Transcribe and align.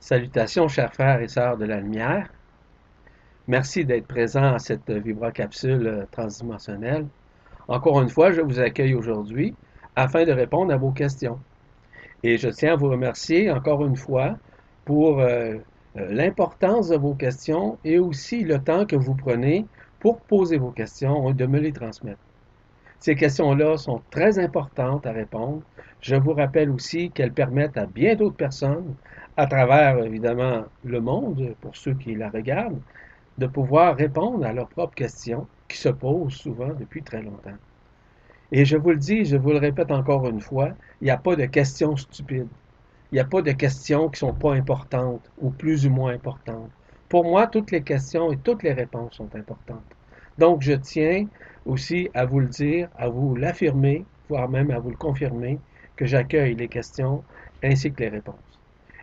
Salutations, 0.00 0.66
chers 0.66 0.94
frères 0.94 1.20
et 1.20 1.28
sœurs 1.28 1.58
de 1.58 1.66
la 1.66 1.78
lumière. 1.78 2.26
Merci 3.46 3.84
d'être 3.84 4.06
présent 4.06 4.54
à 4.54 4.58
cette 4.58 4.90
vibracapsule 4.90 6.06
transdimensionnelle. 6.10 7.06
Encore 7.68 8.00
une 8.00 8.08
fois, 8.08 8.32
je 8.32 8.40
vous 8.40 8.60
accueille 8.60 8.94
aujourd'hui 8.94 9.54
afin 9.96 10.24
de 10.24 10.32
répondre 10.32 10.72
à 10.72 10.78
vos 10.78 10.90
questions. 10.90 11.38
Et 12.22 12.38
je 12.38 12.48
tiens 12.48 12.72
à 12.72 12.76
vous 12.76 12.88
remercier 12.88 13.50
encore 13.50 13.84
une 13.84 13.96
fois 13.96 14.38
pour 14.86 15.20
euh, 15.20 15.56
euh, 15.96 16.12
l'importance 16.12 16.88
de 16.88 16.96
vos 16.96 17.14
questions 17.14 17.76
et 17.84 17.98
aussi 17.98 18.42
le 18.42 18.58
temps 18.58 18.86
que 18.86 18.96
vous 18.96 19.14
prenez 19.14 19.66
pour 19.98 20.20
poser 20.20 20.56
vos 20.56 20.70
questions 20.70 21.28
et 21.28 21.34
de 21.34 21.44
me 21.44 21.60
les 21.60 21.72
transmettre. 21.72 22.20
Ces 23.00 23.14
questions-là 23.14 23.78
sont 23.78 24.02
très 24.10 24.38
importantes 24.38 25.06
à 25.06 25.12
répondre. 25.12 25.62
Je 26.02 26.16
vous 26.16 26.34
rappelle 26.34 26.68
aussi 26.70 27.10
qu'elles 27.10 27.32
permettent 27.32 27.78
à 27.78 27.86
bien 27.86 28.14
d'autres 28.14 28.36
personnes, 28.36 28.94
à 29.38 29.46
travers 29.46 30.04
évidemment 30.04 30.64
le 30.84 31.00
monde, 31.00 31.54
pour 31.62 31.74
ceux 31.74 31.94
qui 31.94 32.14
la 32.14 32.28
regardent, 32.28 32.80
de 33.38 33.46
pouvoir 33.46 33.96
répondre 33.96 34.44
à 34.44 34.52
leurs 34.52 34.68
propres 34.68 34.94
questions 34.94 35.46
qui 35.66 35.78
se 35.78 35.88
posent 35.88 36.34
souvent 36.34 36.74
depuis 36.78 37.02
très 37.02 37.22
longtemps. 37.22 37.56
Et 38.52 38.66
je 38.66 38.76
vous 38.76 38.90
le 38.90 38.98
dis, 38.98 39.24
je 39.24 39.36
vous 39.36 39.52
le 39.52 39.58
répète 39.58 39.90
encore 39.92 40.28
une 40.28 40.40
fois, 40.40 40.70
il 41.00 41.04
n'y 41.04 41.10
a 41.10 41.16
pas 41.16 41.36
de 41.36 41.46
questions 41.46 41.96
stupides. 41.96 42.48
Il 43.12 43.14
n'y 43.14 43.20
a 43.20 43.24
pas 43.24 43.40
de 43.40 43.52
questions 43.52 44.08
qui 44.08 44.24
ne 44.24 44.30
sont 44.30 44.34
pas 44.34 44.52
importantes 44.52 45.30
ou 45.38 45.50
plus 45.50 45.86
ou 45.86 45.90
moins 45.90 46.12
importantes. 46.12 46.70
Pour 47.08 47.24
moi, 47.24 47.46
toutes 47.46 47.70
les 47.70 47.82
questions 47.82 48.30
et 48.30 48.36
toutes 48.36 48.62
les 48.62 48.72
réponses 48.72 49.14
sont 49.14 49.34
importantes. 49.34 49.96
Donc, 50.38 50.62
je 50.62 50.72
tiens 50.72 51.26
aussi 51.66 52.08
à 52.14 52.24
vous 52.24 52.40
le 52.40 52.46
dire, 52.46 52.88
à 52.96 53.08
vous 53.08 53.36
l'affirmer, 53.36 54.04
voire 54.28 54.48
même 54.48 54.70
à 54.70 54.78
vous 54.78 54.90
le 54.90 54.96
confirmer, 54.96 55.58
que 55.96 56.06
j'accueille 56.06 56.54
les 56.54 56.68
questions 56.68 57.22
ainsi 57.62 57.92
que 57.92 58.00
les 58.02 58.08
réponses. 58.08 58.36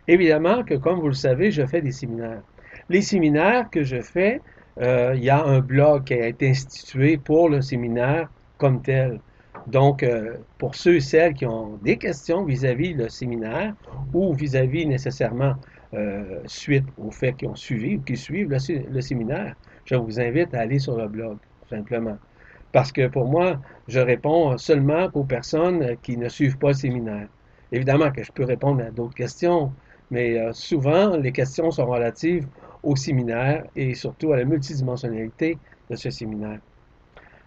Évidemment 0.08 0.64
que, 0.64 0.74
comme 0.74 1.00
vous 1.00 1.08
le 1.08 1.12
savez, 1.14 1.50
je 1.50 1.64
fais 1.66 1.82
des 1.82 1.92
séminaires. 1.92 2.42
Les 2.88 3.02
séminaires 3.02 3.68
que 3.70 3.84
je 3.84 4.00
fais, 4.00 4.40
euh, 4.80 5.12
il 5.16 5.22
y 5.22 5.30
a 5.30 5.44
un 5.44 5.60
blog 5.60 6.04
qui 6.04 6.14
a 6.14 6.26
été 6.26 6.50
institué 6.50 7.18
pour 7.18 7.48
le 7.48 7.60
séminaire 7.60 8.30
comme 8.56 8.80
tel. 8.80 9.20
Donc, 9.66 10.02
euh, 10.02 10.36
pour 10.56 10.74
ceux 10.74 10.96
et 10.96 11.00
celles 11.00 11.34
qui 11.34 11.44
ont 11.44 11.78
des 11.82 11.98
questions 11.98 12.44
vis-à-vis 12.44 12.94
le 12.94 13.08
séminaire 13.08 13.74
ou 14.14 14.32
vis-à-vis 14.32 14.86
nécessairement 14.86 15.54
euh, 15.94 16.40
suite 16.46 16.84
au 16.96 17.10
fait 17.10 17.34
qu'ils 17.34 17.48
ont 17.48 17.54
suivi 17.54 17.96
ou 17.96 18.00
qui 18.00 18.16
suivent 18.16 18.50
le, 18.50 19.00
séminaire, 19.00 19.56
je 19.84 19.94
vous 19.94 20.20
invite 20.20 20.54
à 20.54 20.60
aller 20.60 20.78
sur 20.78 20.96
le 20.96 21.08
blog, 21.08 21.38
simplement. 21.68 22.18
Parce 22.72 22.92
que 22.92 23.08
pour 23.08 23.26
moi, 23.26 23.58
je 23.88 24.00
réponds 24.00 24.58
seulement 24.58 25.08
aux 25.14 25.24
personnes 25.24 25.96
qui 26.02 26.16
ne 26.16 26.28
suivent 26.28 26.58
pas 26.58 26.68
le 26.68 26.74
séminaire. 26.74 27.28
Évidemment 27.72 28.10
que 28.10 28.22
je 28.22 28.32
peux 28.32 28.44
répondre 28.44 28.82
à 28.82 28.90
d'autres 28.90 29.14
questions, 29.14 29.72
mais 30.10 30.38
euh, 30.38 30.52
souvent, 30.52 31.16
les 31.16 31.32
questions 31.32 31.70
sont 31.70 31.86
relatives 31.86 32.46
au 32.82 32.96
séminaire 32.96 33.64
et 33.76 33.94
surtout 33.94 34.32
à 34.32 34.36
la 34.36 34.44
multidimensionnalité 34.44 35.58
de 35.90 35.96
ce 35.96 36.10
séminaire. 36.10 36.60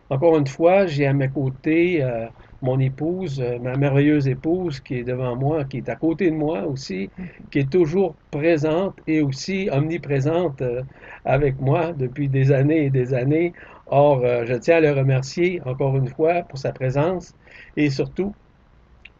Encore 0.10 0.38
une 0.38 0.48
fois, 0.48 0.86
j'ai 0.86 1.08
à 1.08 1.14
mes 1.14 1.30
côtés 1.30 2.04
euh, 2.04 2.28
mon 2.62 2.80
épouse, 2.80 3.42
euh, 3.42 3.58
ma 3.60 3.78
merveilleuse 3.78 4.28
épouse 4.28 4.80
qui 4.80 4.96
est 4.96 5.04
devant 5.04 5.36
moi, 5.36 5.64
qui 5.64 5.78
est 5.78 5.90
à 5.90 5.96
côté 5.96 6.30
de 6.30 6.36
moi 6.36 6.64
aussi, 6.68 7.10
qui 7.50 7.60
est 7.60 7.72
toujours 7.72 8.16
présente 8.30 9.00
et 9.08 9.22
aussi 9.22 9.70
omniprésente 9.72 10.62
avec 11.26 11.60
moi 11.60 11.94
depuis 11.94 12.28
des 12.28 12.52
années 12.52 12.86
et 12.86 12.90
des 12.90 13.14
années. 13.14 13.54
Or, 13.92 14.26
je 14.46 14.54
tiens 14.56 14.78
à 14.78 14.80
le 14.80 14.92
remercier 14.92 15.62
encore 15.66 15.96
une 15.98 16.08
fois 16.08 16.44
pour 16.44 16.58
sa 16.58 16.72
présence 16.72 17.36
et 17.78 17.90
surtout 17.90 18.34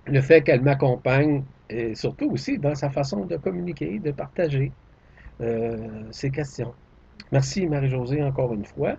le 0.08 0.22
fait 0.22 0.42
qu'elle 0.42 0.62
m'accompagne 0.62 1.44
et 1.70 1.94
surtout 1.94 2.32
aussi 2.32 2.58
dans 2.58 2.74
sa 2.74 2.90
façon 2.90 3.26
de 3.26 3.38
communiquer, 3.38 4.00
de 4.00 4.12
partager 4.12 4.72
ses 6.12 6.32
questions. 6.32 6.74
Merci 7.32 7.68
Marie-Josée 7.68 8.24
encore 8.24 8.54
une 8.54 8.66
fois. 8.66 8.96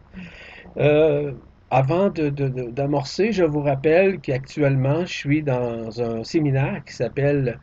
Avant 1.74 2.10
d'amorcer, 2.10 3.32
je 3.32 3.44
vous 3.44 3.62
rappelle 3.62 4.20
qu'actuellement, 4.20 5.06
je 5.06 5.14
suis 5.14 5.42
dans 5.42 6.02
un 6.02 6.22
séminaire 6.22 6.82
qui 6.84 6.92
s'appelle 6.92 7.58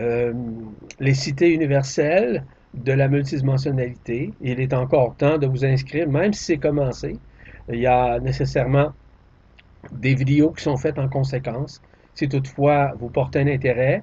euh, 0.00 0.32
Les 0.98 1.14
cités 1.14 1.54
universelles 1.54 2.42
de 2.74 2.90
la 2.90 3.06
multidimensionnalité. 3.06 4.32
Il 4.40 4.58
est 4.58 4.74
encore 4.74 5.14
temps 5.16 5.38
de 5.38 5.46
vous 5.46 5.64
inscrire, 5.64 6.08
même 6.08 6.32
si 6.32 6.42
c'est 6.42 6.56
commencé. 6.56 7.16
Il 7.68 7.80
y 7.80 7.86
a 7.86 8.20
nécessairement 8.20 8.92
des 9.92 10.14
vidéos 10.14 10.50
qui 10.52 10.62
sont 10.62 10.76
faites 10.76 10.98
en 10.98 11.08
conséquence. 11.08 11.80
Si 12.14 12.28
toutefois 12.28 12.92
vous 12.98 13.08
portez 13.08 13.40
un 13.40 13.46
intérêt, 13.46 14.02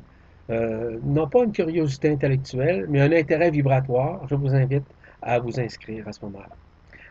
euh, 0.50 1.00
non 1.04 1.28
pas 1.28 1.44
une 1.44 1.52
curiosité 1.52 2.10
intellectuelle, 2.10 2.86
mais 2.90 3.02
un 3.02 3.12
intérêt 3.12 3.52
vibratoire, 3.52 4.28
je 4.28 4.36
vous 4.36 4.54
invite 4.54 4.86
à 5.22 5.40
vous 5.40 5.60
inscrire 5.60 6.08
à 6.08 6.12
ce 6.12 6.26
moment-là. 6.26 6.56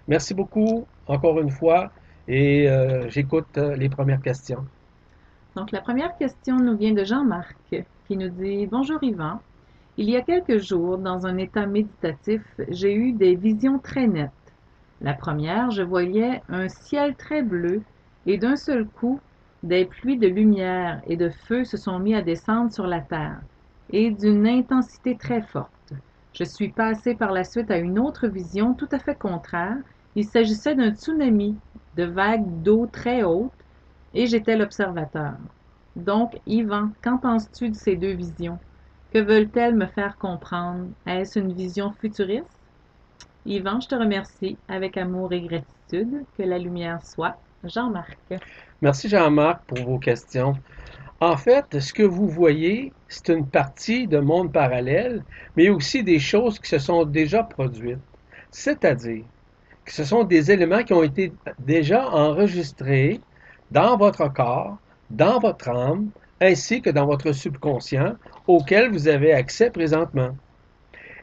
Merci 0.08 0.34
beaucoup, 0.34 0.86
encore 1.06 1.40
une 1.40 1.50
fois. 1.50 1.90
Et 2.28 2.68
euh, 2.68 3.08
j'écoute 3.08 3.56
les 3.56 3.88
premières 3.88 4.20
questions. 4.20 4.64
Donc, 5.56 5.72
la 5.72 5.80
première 5.80 6.16
question 6.16 6.56
nous 6.58 6.76
vient 6.76 6.92
de 6.92 7.04
Jean-Marc 7.04 7.56
qui 8.06 8.16
nous 8.16 8.28
dit 8.28 8.66
Bonjour 8.66 9.02
Yvan. 9.02 9.40
Il 9.96 10.08
y 10.08 10.16
a 10.16 10.22
quelques 10.22 10.58
jours, 10.58 10.98
dans 10.98 11.26
un 11.26 11.36
état 11.36 11.66
méditatif, 11.66 12.42
j'ai 12.68 12.94
eu 12.94 13.12
des 13.12 13.34
visions 13.34 13.78
très 13.78 14.06
nettes. 14.06 14.30
La 15.00 15.14
première, 15.14 15.70
je 15.70 15.82
voyais 15.82 16.42
un 16.48 16.68
ciel 16.68 17.16
très 17.16 17.42
bleu 17.42 17.82
et 18.26 18.38
d'un 18.38 18.56
seul 18.56 18.86
coup, 18.86 19.20
des 19.62 19.84
pluies 19.84 20.18
de 20.18 20.28
lumière 20.28 21.02
et 21.06 21.16
de 21.16 21.30
feu 21.30 21.64
se 21.64 21.76
sont 21.76 21.98
mis 21.98 22.14
à 22.14 22.22
descendre 22.22 22.72
sur 22.72 22.86
la 22.86 23.00
terre 23.00 23.40
et 23.90 24.10
d'une 24.10 24.46
intensité 24.46 25.16
très 25.16 25.42
forte. 25.42 25.92
Je 26.32 26.44
suis 26.44 26.70
passé 26.70 27.14
par 27.14 27.32
la 27.32 27.44
suite 27.44 27.70
à 27.70 27.78
une 27.78 27.98
autre 27.98 28.28
vision 28.28 28.74
tout 28.74 28.88
à 28.92 28.98
fait 28.98 29.16
contraire. 29.18 29.76
Il 30.14 30.24
s'agissait 30.26 30.74
d'un 30.74 30.94
tsunami 30.94 31.58
de 31.94 32.04
vagues 32.04 32.62
d'eau 32.62 32.86
très 32.86 33.22
hautes, 33.24 33.52
et 34.14 34.26
j'étais 34.26 34.56
l'observateur. 34.56 35.38
Donc, 35.96 36.32
Yvan, 36.46 36.90
qu'en 37.02 37.18
penses-tu 37.18 37.70
de 37.70 37.74
ces 37.76 37.96
deux 37.96 38.12
visions? 38.14 38.58
Que 39.10 39.18
veulent-elles 39.18 39.74
me 39.74 39.86
faire 39.86 40.18
comprendre? 40.18 40.88
Est-ce 41.06 41.38
une 41.38 41.52
vision 41.52 41.92
futuriste? 41.92 42.59
Yvan, 43.46 43.80
je 43.80 43.88
te 43.88 43.94
remercie 43.94 44.56
avec 44.68 44.96
amour 44.96 45.32
et 45.32 45.40
gratitude. 45.40 46.24
Que 46.36 46.42
la 46.42 46.58
lumière 46.58 47.04
soit. 47.04 47.36
Jean-Marc. 47.64 48.16
Merci 48.80 49.08
Jean-Marc 49.08 49.64
pour 49.66 49.78
vos 49.84 49.98
questions. 49.98 50.54
En 51.20 51.36
fait, 51.36 51.80
ce 51.80 51.92
que 51.92 52.02
vous 52.02 52.28
voyez, 52.28 52.92
c'est 53.08 53.28
une 53.28 53.46
partie 53.46 54.06
de 54.06 54.18
monde 54.18 54.52
parallèle, 54.52 55.22
mais 55.56 55.68
aussi 55.68 56.02
des 56.02 56.18
choses 56.18 56.58
qui 56.58 56.68
se 56.70 56.78
sont 56.78 57.04
déjà 57.04 57.42
produites. 57.42 57.98
C'est-à-dire, 58.50 59.24
ce 59.86 60.04
sont 60.04 60.24
des 60.24 60.50
éléments 60.50 60.82
qui 60.82 60.94
ont 60.94 61.02
été 61.02 61.32
déjà 61.58 62.08
enregistrés 62.08 63.20
dans 63.70 63.96
votre 63.96 64.32
corps, 64.32 64.78
dans 65.10 65.38
votre 65.38 65.68
âme, 65.68 66.08
ainsi 66.40 66.80
que 66.80 66.90
dans 66.90 67.06
votre 67.06 67.32
subconscient, 67.32 68.14
auquel 68.46 68.90
vous 68.90 69.08
avez 69.08 69.34
accès 69.34 69.70
présentement. 69.70 70.34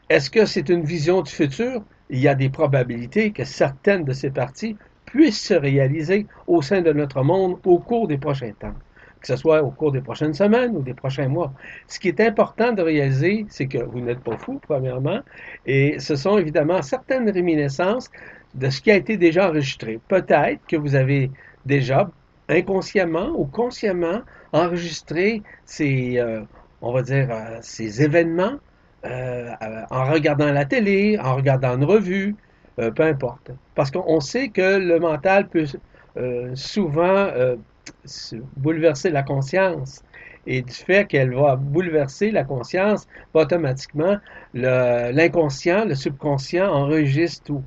Est-ce 0.08 0.30
que 0.30 0.46
c'est 0.46 0.68
une 0.68 0.84
vision 0.84 1.22
du 1.22 1.32
futur? 1.32 1.82
Il 2.10 2.18
y 2.18 2.28
a 2.28 2.34
des 2.34 2.48
probabilités 2.48 3.32
que 3.32 3.44
certaines 3.44 4.04
de 4.04 4.12
ces 4.12 4.30
parties 4.30 4.76
puissent 5.04 5.46
se 5.46 5.54
réaliser 5.54 6.26
au 6.46 6.62
sein 6.62 6.82
de 6.82 6.92
notre 6.92 7.22
monde 7.22 7.58
au 7.64 7.78
cours 7.78 8.08
des 8.08 8.18
prochains 8.18 8.52
temps, 8.52 8.74
que 9.20 9.26
ce 9.26 9.36
soit 9.36 9.62
au 9.62 9.70
cours 9.70 9.92
des 9.92 10.00
prochaines 10.00 10.34
semaines 10.34 10.76
ou 10.76 10.82
des 10.82 10.94
prochains 10.94 11.28
mois. 11.28 11.52
Ce 11.86 11.98
qui 11.98 12.08
est 12.08 12.20
important 12.20 12.72
de 12.72 12.82
réaliser, 12.82 13.46
c'est 13.48 13.66
que 13.66 13.78
vous 13.78 14.00
n'êtes 14.00 14.20
pas 14.20 14.36
fou, 14.36 14.60
premièrement, 14.66 15.20
et 15.66 15.98
ce 15.98 16.16
sont 16.16 16.38
évidemment 16.38 16.82
certaines 16.82 17.28
réminiscences 17.30 18.10
de 18.54 18.70
ce 18.70 18.80
qui 18.80 18.90
a 18.90 18.96
été 18.96 19.16
déjà 19.16 19.48
enregistré. 19.48 20.00
Peut-être 20.08 20.60
que 20.66 20.76
vous 20.76 20.94
avez 20.94 21.30
déjà 21.66 22.10
inconsciemment 22.48 23.30
ou 23.36 23.44
consciemment 23.44 24.22
enregistré 24.52 25.42
ces, 25.64 26.18
euh, 26.18 26.42
on 26.80 26.92
va 26.92 27.02
dire, 27.02 27.28
euh, 27.30 27.58
ces 27.60 28.02
événements 28.02 28.58
euh, 29.04 29.50
en 29.90 30.10
regardant 30.10 30.52
la 30.52 30.64
télé, 30.64 31.18
en 31.22 31.36
regardant 31.36 31.76
une 31.76 31.84
revue, 31.84 32.36
peu 32.76 33.02
importe. 33.02 33.50
Parce 33.74 33.90
qu'on 33.90 34.20
sait 34.20 34.48
que 34.48 34.78
le 34.78 35.00
mental 35.00 35.48
peut 35.48 35.66
souvent 36.54 37.28
bouleverser 38.56 39.10
la 39.10 39.22
conscience. 39.22 40.02
Et 40.46 40.62
du 40.62 40.72
fait 40.72 41.06
qu'elle 41.06 41.34
va 41.34 41.56
bouleverser 41.56 42.30
la 42.30 42.44
conscience, 42.44 43.06
automatiquement, 43.34 44.16
l'inconscient, 44.54 45.84
le 45.84 45.94
subconscient 45.94 46.72
enregistre 46.72 47.44
tout. 47.44 47.62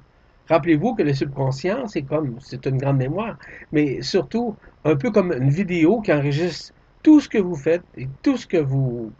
Rappelez-vous 0.50 0.96
que 0.96 1.04
le 1.04 1.14
subconscient, 1.14 1.88
c'est 1.88 2.02
comme, 2.02 2.38
c'est 2.40 2.66
une 2.66 2.78
grande 2.78 2.98
mémoire, 2.98 3.38
mais 3.72 4.02
surtout 4.02 4.56
un 4.84 4.96
peu 4.96 5.12
comme 5.12 5.32
une 5.32 5.50
vidéo 5.50 6.02
qui 6.02 6.12
enregistre 6.12 6.74
tout 7.04 7.20
ce 7.20 7.30
que 7.30 7.38
vous 7.38 7.56
faites 7.56 7.84
et 7.98 8.08
tout 8.24 8.36
ce 8.38 8.48
que 8.48 8.58
vous 8.58 9.12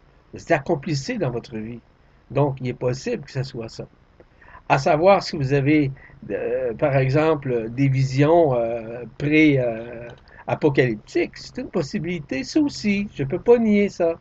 accomplissez 0.50 1.18
dans 1.18 1.30
votre 1.30 1.58
vie. 1.58 1.80
Donc, 2.32 2.58
il 2.62 2.68
est 2.70 2.74
possible 2.74 3.24
que 3.26 3.32
ce 3.32 3.44
soit 3.44 3.70
ça. 3.70 3.88
À 4.70 4.78
savoir 4.78 5.24
si 5.24 5.36
vous 5.38 5.54
avez, 5.54 5.92
euh, 6.32 6.74
par 6.76 6.96
exemple, 6.98 7.70
des 7.72 7.88
visions 7.90 8.54
euh, 8.56 9.06
pré-apocalyptiques, 9.18 11.38
c'est 11.38 11.58
une 11.60 11.70
possibilité, 11.70 12.44
ça 12.44 12.60
aussi, 12.62 13.10
je 13.14 13.24
ne 13.24 13.28
peux 13.28 13.42
pas 13.42 13.58
nier 13.58 13.90
ça. 13.90 14.20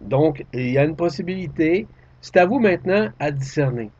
Donc, 0.00 0.44
il 0.54 0.70
y 0.70 0.78
a 0.78 0.84
une 0.84 0.96
possibilité, 0.96 1.86
C'est 2.20 2.36
à 2.38 2.46
vous 2.46 2.58
maintenant 2.60 3.10
à 3.20 3.30
discerner. 3.30 3.90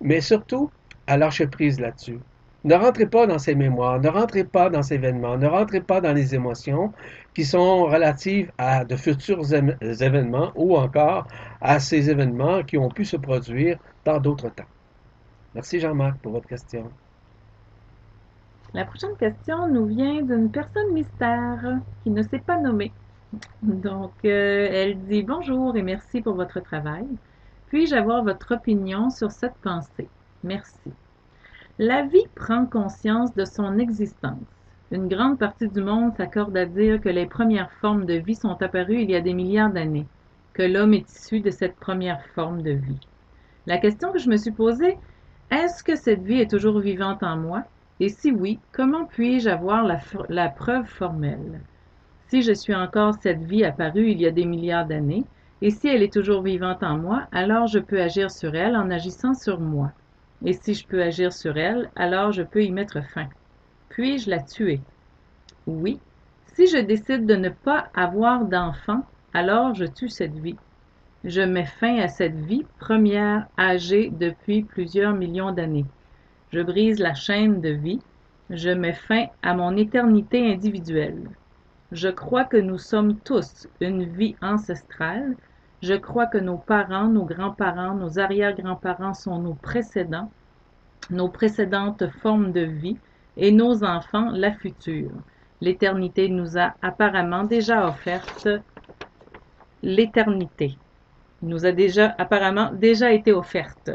Mais 0.00 0.20
surtout, 0.20 0.70
à 1.06 1.16
lâcher 1.16 1.46
prise 1.48 1.80
là-dessus. 1.80 2.20
Ne 2.64 2.74
rentrez 2.74 3.06
pas 3.06 3.26
dans 3.26 3.38
ces 3.38 3.54
mémoires, 3.54 4.00
ne 4.00 4.08
rentrez 4.08 4.44
pas 4.44 4.70
dans 4.70 4.82
ces 4.82 4.96
événements, 4.96 5.36
ne 5.36 5.46
rentrez 5.46 5.80
pas 5.80 6.00
dans 6.00 6.12
les 6.12 6.34
émotions 6.34 6.92
qui 7.34 7.44
sont 7.44 7.84
relatives 7.84 8.50
à 8.58 8.84
de 8.84 8.96
futurs 8.96 9.44
événements 9.54 10.50
ou 10.56 10.76
encore 10.76 11.28
à 11.60 11.78
ces 11.78 12.10
événements 12.10 12.64
qui 12.64 12.76
ont 12.76 12.88
pu 12.88 13.04
se 13.04 13.16
produire 13.16 13.78
dans 14.04 14.18
d'autres 14.18 14.48
temps. 14.48 14.64
Merci 15.54 15.78
Jean-Marc 15.78 16.18
pour 16.18 16.32
votre 16.32 16.48
question. 16.48 16.90
La 18.74 18.84
prochaine 18.84 19.16
question 19.16 19.68
nous 19.68 19.86
vient 19.86 20.22
d'une 20.22 20.50
personne 20.50 20.92
mystère 20.92 21.78
qui 22.02 22.10
ne 22.10 22.22
s'est 22.22 22.40
pas 22.40 22.58
nommée. 22.58 22.92
Donc, 23.62 24.12
euh, 24.24 24.68
elle 24.70 24.98
dit 25.06 25.22
bonjour 25.22 25.76
et 25.76 25.82
merci 25.82 26.20
pour 26.20 26.34
votre 26.34 26.60
travail. 26.60 27.06
Puis-je 27.68 27.94
avoir 27.94 28.22
votre 28.22 28.54
opinion 28.54 29.10
sur 29.10 29.30
cette 29.30 29.56
pensée? 29.62 30.08
Merci. 30.42 30.92
La 31.78 32.04
vie 32.04 32.26
prend 32.34 32.64
conscience 32.64 33.34
de 33.34 33.44
son 33.44 33.78
existence. 33.78 34.40
Une 34.90 35.08
grande 35.08 35.38
partie 35.38 35.68
du 35.68 35.82
monde 35.82 36.16
s'accorde 36.16 36.56
à 36.56 36.64
dire 36.64 37.02
que 37.02 37.10
les 37.10 37.26
premières 37.26 37.70
formes 37.82 38.06
de 38.06 38.14
vie 38.14 38.34
sont 38.34 38.62
apparues 38.62 39.02
il 39.02 39.10
y 39.10 39.14
a 39.14 39.20
des 39.20 39.34
milliards 39.34 39.70
d'années, 39.70 40.06
que 40.54 40.62
l'homme 40.62 40.94
est 40.94 41.06
issu 41.12 41.40
de 41.40 41.50
cette 41.50 41.76
première 41.76 42.24
forme 42.34 42.62
de 42.62 42.70
vie. 42.70 43.00
La 43.66 43.76
question 43.76 44.10
que 44.10 44.18
je 44.18 44.30
me 44.30 44.38
suis 44.38 44.52
posée, 44.52 44.96
est-ce 45.50 45.84
que 45.84 45.96
cette 45.96 46.22
vie 46.22 46.40
est 46.40 46.50
toujours 46.50 46.78
vivante 46.78 47.22
en 47.22 47.36
moi? 47.36 47.64
Et 48.00 48.08
si 48.08 48.32
oui, 48.32 48.58
comment 48.72 49.04
puis-je 49.04 49.50
avoir 49.50 49.86
la, 50.30 50.48
preuve 50.48 50.86
formelle? 50.86 51.60
Si 52.28 52.40
je 52.40 52.54
suis 52.54 52.74
encore 52.74 53.16
cette 53.20 53.42
vie 53.42 53.66
apparue 53.66 54.12
il 54.12 54.20
y 54.22 54.26
a 54.26 54.30
des 54.30 54.46
milliards 54.46 54.86
d'années, 54.86 55.24
et 55.60 55.70
si 55.70 55.88
elle 55.88 56.02
est 56.02 56.12
toujours 56.12 56.40
vivante 56.40 56.82
en 56.82 56.96
moi, 56.96 57.24
alors 57.32 57.66
je 57.66 57.80
peux 57.80 58.00
agir 58.00 58.30
sur 58.30 58.54
elle 58.54 58.76
en 58.76 58.90
agissant 58.90 59.34
sur 59.34 59.60
moi. 59.60 59.92
Et 60.44 60.52
si 60.52 60.74
je 60.74 60.86
peux 60.86 61.02
agir 61.02 61.32
sur 61.32 61.56
elle, 61.56 61.90
alors 61.96 62.32
je 62.32 62.42
peux 62.42 62.62
y 62.62 62.70
mettre 62.70 63.02
fin. 63.02 63.28
Puis-je 63.88 64.28
la 64.28 64.40
tuer? 64.40 64.80
Oui. 65.66 65.98
Si 66.54 66.66
je 66.66 66.78
décide 66.78 67.26
de 67.26 67.34
ne 67.34 67.48
pas 67.48 67.88
avoir 67.94 68.44
d'enfant, 68.44 69.02
alors 69.32 69.74
je 69.74 69.84
tue 69.84 70.08
cette 70.08 70.38
vie. 70.38 70.56
Je 71.24 71.40
mets 71.40 71.66
fin 71.66 71.98
à 71.98 72.08
cette 72.08 72.36
vie 72.36 72.64
première 72.78 73.46
âgée 73.58 74.10
depuis 74.10 74.62
plusieurs 74.62 75.12
millions 75.12 75.52
d'années. 75.52 75.86
Je 76.52 76.60
brise 76.60 76.98
la 76.98 77.14
chaîne 77.14 77.60
de 77.60 77.70
vie. 77.70 78.00
Je 78.50 78.70
mets 78.70 78.92
fin 78.92 79.26
à 79.42 79.54
mon 79.54 79.76
éternité 79.76 80.52
individuelle. 80.52 81.28
Je 81.92 82.08
crois 82.08 82.44
que 82.44 82.56
nous 82.56 82.78
sommes 82.78 83.18
tous 83.20 83.66
une 83.80 84.04
vie 84.04 84.36
ancestrale 84.40 85.34
je 85.82 85.94
crois 85.94 86.26
que 86.26 86.38
nos 86.38 86.56
parents, 86.56 87.08
nos 87.08 87.24
grands-parents, 87.24 87.94
nos 87.94 88.18
arrière-grands-parents 88.18 89.14
sont 89.14 89.38
nos 89.38 89.54
précédents, 89.54 90.30
nos 91.10 91.28
précédentes 91.28 92.08
formes 92.22 92.52
de 92.52 92.62
vie, 92.62 92.98
et 93.36 93.52
nos 93.52 93.84
enfants 93.84 94.30
la 94.32 94.52
future. 94.52 95.10
L'éternité 95.60 96.28
nous 96.28 96.58
a 96.58 96.74
apparemment 96.82 97.44
déjà 97.44 97.86
offerte 97.86 98.48
l'éternité. 99.82 100.76
Nous 101.42 101.66
a 101.66 101.72
déjà 101.72 102.14
apparemment 102.18 102.70
déjà 102.72 103.12
été 103.12 103.32
offerte. 103.32 103.90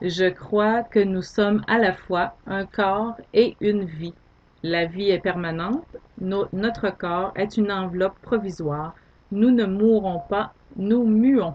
Je 0.00 0.30
crois 0.30 0.82
que 0.82 0.98
nous 0.98 1.22
sommes 1.22 1.62
à 1.68 1.78
la 1.78 1.92
fois 1.92 2.36
un 2.46 2.64
corps 2.64 3.16
et 3.34 3.56
une 3.60 3.84
vie. 3.84 4.14
La 4.62 4.86
vie 4.86 5.10
est 5.10 5.20
permanente, 5.20 5.84
notre 6.20 6.90
corps 6.90 7.32
est 7.34 7.56
une 7.56 7.70
enveloppe 7.70 8.18
provisoire. 8.20 8.94
Nous 9.32 9.50
ne 9.50 9.64
mourrons 9.64 10.20
pas 10.28 10.52
nous 10.76 11.04
muons. 11.04 11.54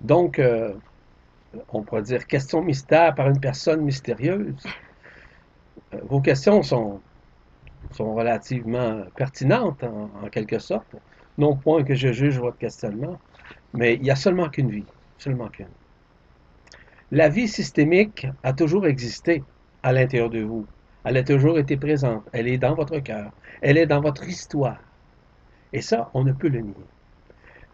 Donc, 0.00 0.38
euh, 0.38 0.74
on 1.72 1.82
pourrait 1.82 2.02
dire 2.02 2.26
question 2.26 2.62
mystère 2.62 3.14
par 3.14 3.28
une 3.28 3.40
personne 3.40 3.82
mystérieuse. 3.82 4.62
Euh, 5.94 5.98
vos 6.04 6.20
questions 6.20 6.62
sont, 6.62 7.00
sont 7.92 8.14
relativement 8.14 9.02
pertinentes 9.16 9.84
en, 9.84 10.28
quelque 10.30 10.58
sorte. 10.58 10.96
Non 11.38 11.56
point 11.56 11.84
que 11.84 11.94
je 11.94 12.12
juge 12.12 12.38
votre 12.38 12.58
questionnement, 12.58 13.18
mais 13.74 13.94
il 13.94 14.02
n'y 14.02 14.10
a 14.10 14.16
seulement 14.16 14.48
qu'une 14.48 14.70
vie, 14.70 14.86
seulement 15.18 15.48
qu'une. 15.48 15.66
La 17.10 17.28
vie 17.28 17.46
systémique 17.46 18.26
a 18.42 18.52
toujours 18.52 18.86
existé 18.86 19.44
à 19.82 19.92
l'intérieur 19.92 20.30
de 20.30 20.40
vous. 20.40 20.66
Elle 21.04 21.18
a 21.18 21.22
toujours 21.22 21.58
été 21.58 21.76
présente. 21.76 22.24
Elle 22.32 22.48
est 22.48 22.58
dans 22.58 22.74
votre 22.74 22.98
cœur. 22.98 23.30
Elle 23.60 23.78
est 23.78 23.86
dans 23.86 24.00
votre 24.00 24.24
histoire. 24.24 24.78
Et 25.72 25.80
ça, 25.80 26.10
on 26.14 26.24
ne 26.24 26.32
peut 26.32 26.48
le 26.48 26.60
nier. 26.60 26.74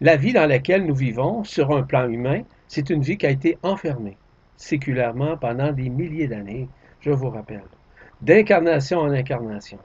La 0.01 0.15
vie 0.15 0.33
dans 0.33 0.47
laquelle 0.47 0.85
nous 0.85 0.95
vivons, 0.95 1.43
sur 1.43 1.75
un 1.75 1.83
plan 1.83 2.09
humain, 2.09 2.41
c'est 2.67 2.89
une 2.89 3.01
vie 3.01 3.17
qui 3.17 3.25
a 3.25 3.29
été 3.29 3.57
enfermée, 3.63 4.17
séculairement, 4.57 5.37
pendant 5.37 5.71
des 5.71 5.89
milliers 5.89 6.27
d'années, 6.27 6.67
je 7.01 7.11
vous 7.11 7.29
rappelle, 7.29 7.63
d'incarnation 8.21 8.99
en 8.99 9.11
incarnation. 9.11 9.79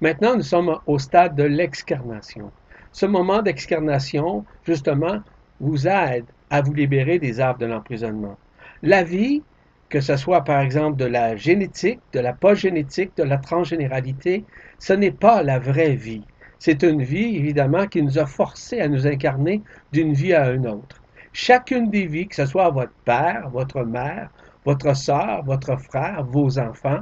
Maintenant, 0.00 0.36
nous 0.36 0.42
sommes 0.42 0.78
au 0.86 0.98
stade 0.98 1.34
de 1.34 1.44
l'excarnation. 1.44 2.50
Ce 2.92 3.06
moment 3.06 3.42
d'excarnation, 3.42 4.44
justement, 4.64 5.20
vous 5.60 5.88
aide 5.88 6.26
à 6.50 6.60
vous 6.60 6.74
libérer 6.74 7.18
des 7.18 7.40
arbres 7.40 7.60
de 7.60 7.66
l'emprisonnement. 7.66 8.36
La 8.82 9.02
vie, 9.02 9.42
que 9.88 10.00
ce 10.00 10.16
soit 10.16 10.42
par 10.42 10.60
exemple 10.60 10.96
de 10.96 11.06
la 11.06 11.36
génétique, 11.36 12.00
de 12.12 12.20
la 12.20 12.32
post-génétique, 12.32 13.16
de 13.16 13.22
la 13.22 13.38
transgénéralité, 13.38 14.44
ce 14.78 14.92
n'est 14.92 15.12
pas 15.12 15.42
la 15.42 15.58
vraie 15.58 15.94
vie. 15.94 16.24
C'est 16.58 16.82
une 16.82 17.02
vie, 17.02 17.36
évidemment, 17.36 17.86
qui 17.86 18.02
nous 18.02 18.18
a 18.18 18.26
forcés 18.26 18.80
à 18.80 18.88
nous 18.88 19.06
incarner 19.06 19.62
d'une 19.92 20.14
vie 20.14 20.34
à 20.34 20.50
une 20.50 20.66
autre. 20.66 21.02
Chacune 21.32 21.90
des 21.90 22.06
vies, 22.06 22.28
que 22.28 22.34
ce 22.34 22.46
soit 22.46 22.70
votre 22.70 22.94
père, 23.04 23.50
votre 23.50 23.82
mère, 23.82 24.30
votre 24.64 24.96
soeur, 24.96 25.44
votre 25.44 25.76
frère, 25.76 26.24
vos 26.24 26.58
enfants, 26.58 27.00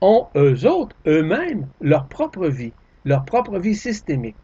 ont 0.00 0.26
eux 0.36 0.66
autres, 0.66 0.96
eux-mêmes, 1.06 1.66
leur 1.80 2.06
propre 2.06 2.46
vie, 2.48 2.72
leur 3.04 3.24
propre 3.24 3.58
vie 3.58 3.74
systémique. 3.74 4.36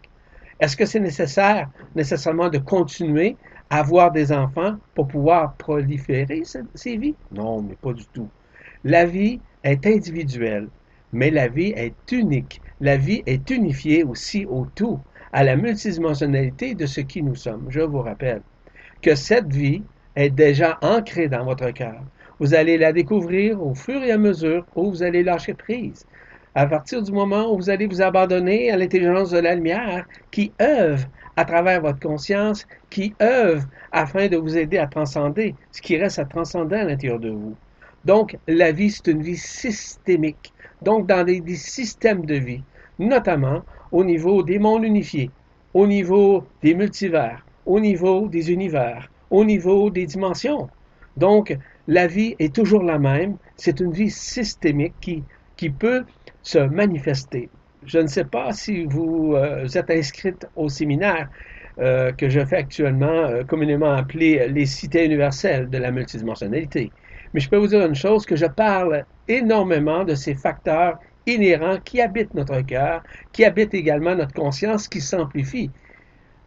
Est-ce 0.61 0.77
que 0.77 0.87
c'est 0.87 1.01
nécessaire 1.01 1.71
nécessairement 1.95 2.49
de 2.49 2.59
continuer 2.59 3.37
à 3.71 3.79
avoir 3.79 4.11
des 4.11 4.33
enfants 4.33 4.77
pour 4.95 5.07
pouvoir 5.07 5.55
proliférer 5.55 6.43
ces 6.75 6.97
vies? 6.97 7.15
Non, 7.31 7.63
mais 7.63 7.77
pas 7.77 7.93
du 7.93 8.07
tout. 8.07 8.29
La 8.85 9.05
vie 9.05 9.41
est 9.63 9.87
individuelle, 9.87 10.69
mais 11.13 11.31
la 11.31 11.49
vie 11.49 11.73
est 11.77 11.95
unique 12.13 12.61
la 12.81 12.97
vie 12.97 13.23
est 13.27 13.51
unifiée 13.51 14.05
aussi 14.05 14.47
au 14.47 14.67
tout, 14.75 15.01
à 15.33 15.45
la 15.45 15.57
multidimensionnalité 15.57 16.75
de 16.75 16.87
ce 16.87 17.01
qui 17.01 17.23
nous 17.23 17.35
sommes. 17.35 17.67
Je 17.71 17.81
vous 17.81 18.01
rappelle 18.01 18.43
que 19.03 19.15
cette 19.15 19.53
vie 19.53 19.83
est 20.17 20.31
déjà 20.31 20.79
ancrée 20.81 21.29
dans 21.29 21.45
votre 21.45 21.71
cœur. 21.71 22.01
Vous 22.41 22.55
allez 22.55 22.79
la 22.79 22.93
découvrir 22.93 23.61
au 23.63 23.75
fur 23.75 24.03
et 24.03 24.13
à 24.13 24.19
mesure 24.19 24.65
où 24.77 24.91
vous 24.91 25.03
allez 25.03 25.23
lâcher 25.23 25.55
prise. 25.55 26.07
À 26.55 26.67
partir 26.67 27.03
du 27.03 27.13
moment 27.13 27.53
où 27.53 27.57
vous 27.57 27.71
allez 27.71 27.87
vous 27.87 28.01
abandonner 28.01 28.71
à 28.71 28.77
l'intelligence 28.77 29.31
de 29.31 29.39
la 29.39 29.55
lumière 29.55 30.07
qui 30.31 30.53
œuvre 30.61 31.05
à 31.37 31.45
travers 31.45 31.81
votre 31.81 32.01
conscience, 32.01 32.67
qui 32.91 33.15
œuvre 33.21 33.65
afin 33.93 34.29
de 34.29 34.37
vous 34.37 34.57
aider 34.57 34.79
à 34.79 34.87
transcender 34.87 35.55
ce 35.73 35.83
qui 35.83 35.97
reste 35.97 36.19
à 36.19 36.25
transcender 36.25 36.77
à 36.77 36.85
l'intérieur 36.85 37.21
de 37.21 37.31
vous. 37.31 37.55
Donc, 38.05 38.39
la 38.47 38.73
vie, 38.73 38.91
c'est 38.91 39.09
une 39.09 39.23
vie 39.23 39.37
systémique 39.37 40.53
donc 40.83 41.07
dans 41.07 41.25
des, 41.25 41.43
systèmes 41.57 42.25
de 42.25 42.35
vie, 42.35 42.63
notamment 42.99 43.63
au 43.93 44.05
niveau 44.05 44.43
des 44.43 44.59
mondes 44.59 44.85
unifiés, 44.85 45.31
au 45.75 45.87
niveau 45.87 46.45
des 46.63 46.75
multivers, 46.75 47.45
au 47.67 47.81
niveau 47.81 48.29
des 48.29 48.51
univers, 48.51 49.11
au 49.31 49.45
niveau 49.45 49.91
des 49.91 50.07
dimensions. 50.07 50.69
Donc, 51.17 51.57
la 51.87 52.07
vie 52.07 52.35
est 52.39 52.55
toujours 52.55 52.83
la 52.83 52.99
même, 52.99 53.37
c'est 53.57 53.81
une 53.81 53.93
vie 53.93 54.11
systémique 54.11 54.95
qui, 55.01 55.23
qui 55.57 55.71
peut 55.71 56.05
se 56.43 56.59
manifester. 56.59 57.49
Je 57.85 57.99
ne 57.99 58.07
sais 58.07 58.25
pas 58.25 58.53
si 58.53 58.85
vous, 58.85 59.35
euh, 59.35 59.67
êtes 59.67 59.91
inscrite 59.91 60.47
au 60.57 60.69
séminaire 60.69 61.29
euh, 61.79 62.13
que 62.13 62.29
je 62.29 62.45
fais 62.45 62.57
actuellement, 62.57 63.07
euh, 63.07 63.45
communément 63.45 63.93
appelé 63.93 64.49
les 64.49 64.67
cités 64.67 65.05
universelles 65.05 65.71
de 65.71 65.79
la 65.79 65.91
multidimensionnalité. 65.91 66.91
Mais 67.33 67.41
je 67.41 67.49
peux 67.49 67.57
vous 67.57 67.69
dire 67.69 67.85
une 67.87 67.95
chose, 67.95 68.27
que 68.27 68.37
je 68.37 68.47
parle 68.47 69.05
énormément 69.29 70.05
de 70.05 70.15
ces 70.15 70.35
facteurs 70.35 70.99
inhérents 71.35 71.79
qui 71.85 72.01
habitent 72.01 72.35
notre 72.35 72.61
cœur, 72.61 73.03
qui 73.33 73.45
habitent 73.45 73.75
également 73.75 74.15
notre 74.15 74.35
conscience, 74.35 74.89
qui 74.89 75.01
s'amplifient 75.01 75.71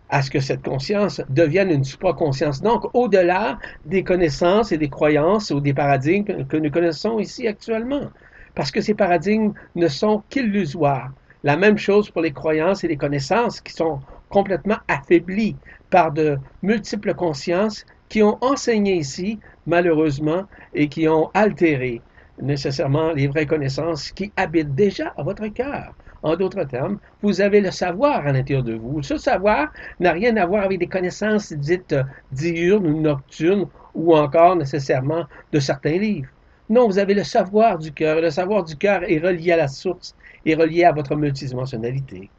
à 0.10 0.22
ce 0.22 0.30
que 0.30 0.42
cette 0.42 0.64
conscience 0.64 1.22
devienne 1.30 1.72
une 1.72 1.86
supraconscience. 1.86 2.62
Donc, 2.62 2.84
au-delà 2.94 3.58
des 3.86 4.04
connaissances 4.04 4.72
et 4.74 4.78
des 4.78 4.90
croyances 4.90 5.52
ou 5.52 5.62
des 5.62 5.74
paradigmes 5.74 6.46
que 6.46 6.58
nous 6.58 6.70
connaissons 6.70 7.18
ici 7.20 7.48
actuellement. 7.48 8.12
Parce 8.54 8.72
que 8.72 8.82
ces 8.82 8.94
paradigmes 8.94 9.54
ne 9.76 9.88
sont 9.88 10.24
qu'illusoires. 10.30 11.12
La 11.44 11.56
même 11.56 11.78
chose 11.78 12.12
pour 12.12 12.22
les 12.22 12.34
croyances 12.34 12.84
et 12.84 12.90
les 12.90 12.98
connaissances 12.98 13.62
qui 13.62 13.72
sont 13.72 14.02
complètement 14.30 14.78
affaiblies 14.90 15.56
par 15.90 16.12
de 16.12 16.38
multiples 16.62 17.14
consciences 17.14 17.86
qui 18.10 18.22
ont 18.22 18.38
enseigné 18.42 18.96
ici, 18.96 19.40
malheureusement, 19.66 20.44
et 20.74 20.90
qui 20.90 21.08
ont 21.08 21.32
altéré 21.34 22.02
nécessairement 22.42 23.12
les 23.14 23.28
vraies 23.28 23.46
connaissances 23.46 24.12
qui 24.12 24.32
habitent 24.36 24.76
déjà 24.76 25.14
à 25.18 25.24
votre 25.24 25.48
cœur. 25.48 25.94
En 26.24 26.36
d'autres 26.36 26.64
termes, 26.66 27.00
vous 27.24 27.42
avez 27.42 27.62
le 27.62 27.72
savoir 27.72 28.28
à 28.28 28.32
l'intérieur 28.32 28.64
de 28.64 28.74
vous. 28.74 29.02
Ce 29.02 29.18
savoir 29.18 29.72
n'a 30.00 30.12
rien 30.12 30.38
à 30.38 30.46
voir 30.46 30.66
avec 30.66 30.80
des 30.80 30.88
connaissances 30.88 31.52
dites 31.52 31.96
diurnes 32.32 32.86
ou 32.86 33.02
nocturnes 33.02 33.68
ou 33.96 34.16
encore 34.16 34.56
nécessairement 34.56 35.26
de 35.52 35.60
certains 35.60 35.98
livres. 35.98 36.30
Non, 36.70 36.88
vous 36.88 37.00
avez 37.00 37.16
le 37.16 37.24
savoir 37.24 37.80
du 37.80 37.92
cœur. 37.92 38.22
Le 38.22 38.30
savoir 38.30 38.64
du 38.64 38.78
cœur 38.78 39.04
est 39.04 39.18
relié 39.20 39.52
à 39.52 39.58
la 39.58 39.68
source, 39.68 40.16
est 40.46 40.56
relié 40.56 40.84
à 40.84 40.92
votre 40.92 41.16
multidimensionnalité. 41.16 42.30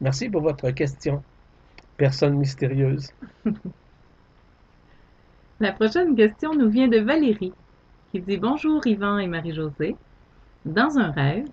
Merci 0.00 0.28
pour 0.28 0.42
votre 0.42 0.70
question, 0.70 1.22
personne 1.96 2.36
mystérieuse. 2.36 3.10
La 5.60 5.72
prochaine 5.72 6.16
question 6.16 6.54
nous 6.54 6.70
vient 6.70 6.88
de 6.88 6.98
Valérie, 6.98 7.52
qui 8.10 8.20
dit 8.20 8.38
Bonjour 8.38 8.84
Yvan 8.86 9.18
et 9.18 9.28
Marie-Josée. 9.28 9.96
Dans 10.64 10.98
un 10.98 11.12
rêve, 11.12 11.46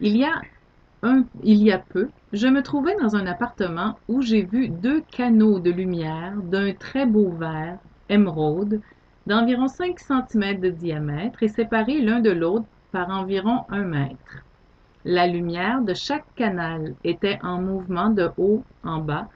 il 0.00 0.16
y 0.16 0.24
a 0.24 0.40
un, 1.02 1.24
il 1.42 1.62
y 1.62 1.70
a 1.70 1.78
peu, 1.78 2.08
je 2.32 2.48
me 2.48 2.62
trouvais 2.62 2.96
dans 2.96 3.14
un 3.14 3.26
appartement 3.26 3.98
où 4.08 4.22
j'ai 4.22 4.42
vu 4.42 4.68
deux 4.68 5.02
canaux 5.02 5.60
de 5.60 5.70
lumière 5.70 6.34
d'un 6.36 6.72
très 6.72 7.04
beau 7.04 7.30
vert, 7.30 7.78
émeraude, 8.08 8.80
d'environ 9.26 9.68
5 9.68 9.98
cm 9.98 10.60
de 10.60 10.70
diamètre 10.70 11.42
et 11.42 11.48
séparés 11.48 12.00
l'un 12.00 12.20
de 12.20 12.30
l'autre 12.30 12.66
par 12.90 13.10
environ 13.10 13.64
un 13.68 13.84
mètre. 13.84 14.44
La 15.04 15.26
lumière 15.26 15.82
de 15.82 15.92
chaque 15.92 16.34
canal 16.34 16.94
était 17.04 17.38
en 17.42 17.60
mouvement 17.60 18.08
de 18.08 18.30
haut 18.38 18.64
en 18.82 19.00
bas 19.00 19.28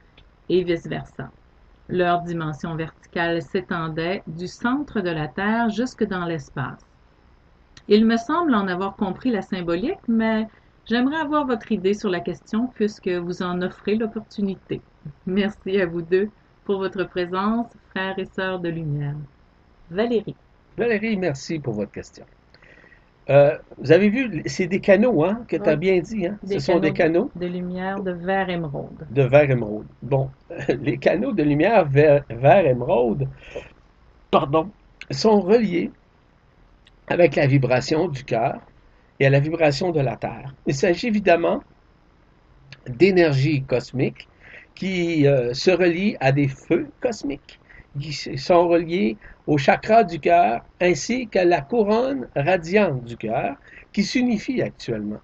et 0.49 0.65
vice-versa. 0.65 1.31
Leur 1.93 2.23
dimension 2.23 2.75
verticale 2.75 3.43
s'étendait 3.43 4.23
du 4.27 4.49
centre 4.49 5.03
de 5.03 5.11
la 5.11 5.29
Terre 5.29 5.69
jusque 5.69 6.03
dans 6.05 6.25
l'espace. 6.25 6.81
Il 7.87 8.07
me 8.07 8.17
semble 8.17 8.55
en 8.55 8.67
avoir 8.67 8.97
compris 8.97 9.31
la 9.31 9.43
symbolique, 9.43 10.09
mais 10.09 10.47
j'aimerais 10.87 11.19
avoir 11.19 11.47
votre 11.47 11.71
idée 11.71 11.93
sur 11.93 12.09
la 12.09 12.21
question 12.21 12.69
puisque 12.69 13.09
vous 13.09 13.43
en 13.43 13.61
offrez 13.61 13.97
l'opportunité. 13.97 14.81
Merci 15.27 15.83
à 15.83 15.85
vous 15.85 16.01
deux 16.01 16.31
pour 16.65 16.79
votre 16.79 17.05
présence, 17.05 17.67
frères 17.91 18.19
et 18.19 18.25
sœurs 18.25 18.61
de 18.61 18.71
lumière. 18.71 19.17
Valérie. 19.91 20.37
Valérie, 20.79 21.19
merci 21.19 21.59
pour 21.59 21.75
votre 21.75 21.93
question. 21.93 22.25
Euh, 23.31 23.57
vous 23.79 23.93
avez 23.93 24.09
vu, 24.09 24.43
c'est 24.47 24.67
des 24.67 24.81
canaux, 24.81 25.25
hein, 25.25 25.45
que 25.47 25.57
tu 25.57 25.69
as 25.69 25.77
bien 25.77 26.01
dit. 26.01 26.27
Hein? 26.27 26.39
Ce 26.49 26.59
sont 26.59 26.81
des 26.81 26.93
canaux. 26.93 27.31
De 27.37 27.47
lumière 27.47 28.03
de 28.03 28.11
vert 28.11 28.51
émeraude. 28.51 29.07
De 29.11 29.23
vert 29.23 29.51
émeraude. 29.51 29.87
Bon, 30.03 30.29
les 30.69 30.99
canaux 30.99 31.33
de 31.33 31.43
lumière 31.43 31.85
vert, 31.85 32.25
vert 32.29 32.67
émeraude, 32.67 33.29
pardon, 34.31 34.71
sont 35.11 35.41
reliés 35.41 35.91
avec 37.09 37.37
la 37.37 37.47
vibration 37.47 38.09
du 38.09 38.25
cœur 38.25 38.61
et 39.21 39.27
à 39.27 39.31
la 39.31 39.41
vibration 39.41 39.93
de 39.93 40.01
la 40.01 40.17
Terre. 40.17 40.53
Il 40.67 40.75
s'agit 40.75 41.07
évidemment 41.07 41.63
d'énergie 42.89 43.63
cosmique 43.63 44.29
qui 44.75 45.27
euh, 45.27 45.55
se 45.55 45.71
relie 45.71 46.17
à 46.21 46.33
des 46.33 46.49
feux 46.49 46.89
cosmiques 47.01 47.61
qui 48.01 48.13
sont 48.13 48.69
reliés 48.69 49.17
au 49.47 49.59
chakra 49.59 50.05
du 50.05 50.19
cœur 50.19 50.65
ainsi 50.81 51.29
qu'à 51.29 51.45
la 51.45 51.61
couronne 51.61 52.29
radiante 52.37 53.05
du 53.05 53.17
cœur 53.17 53.57
qui 53.93 54.03
s'unifie 54.03 54.63
actuellement. 54.63 55.21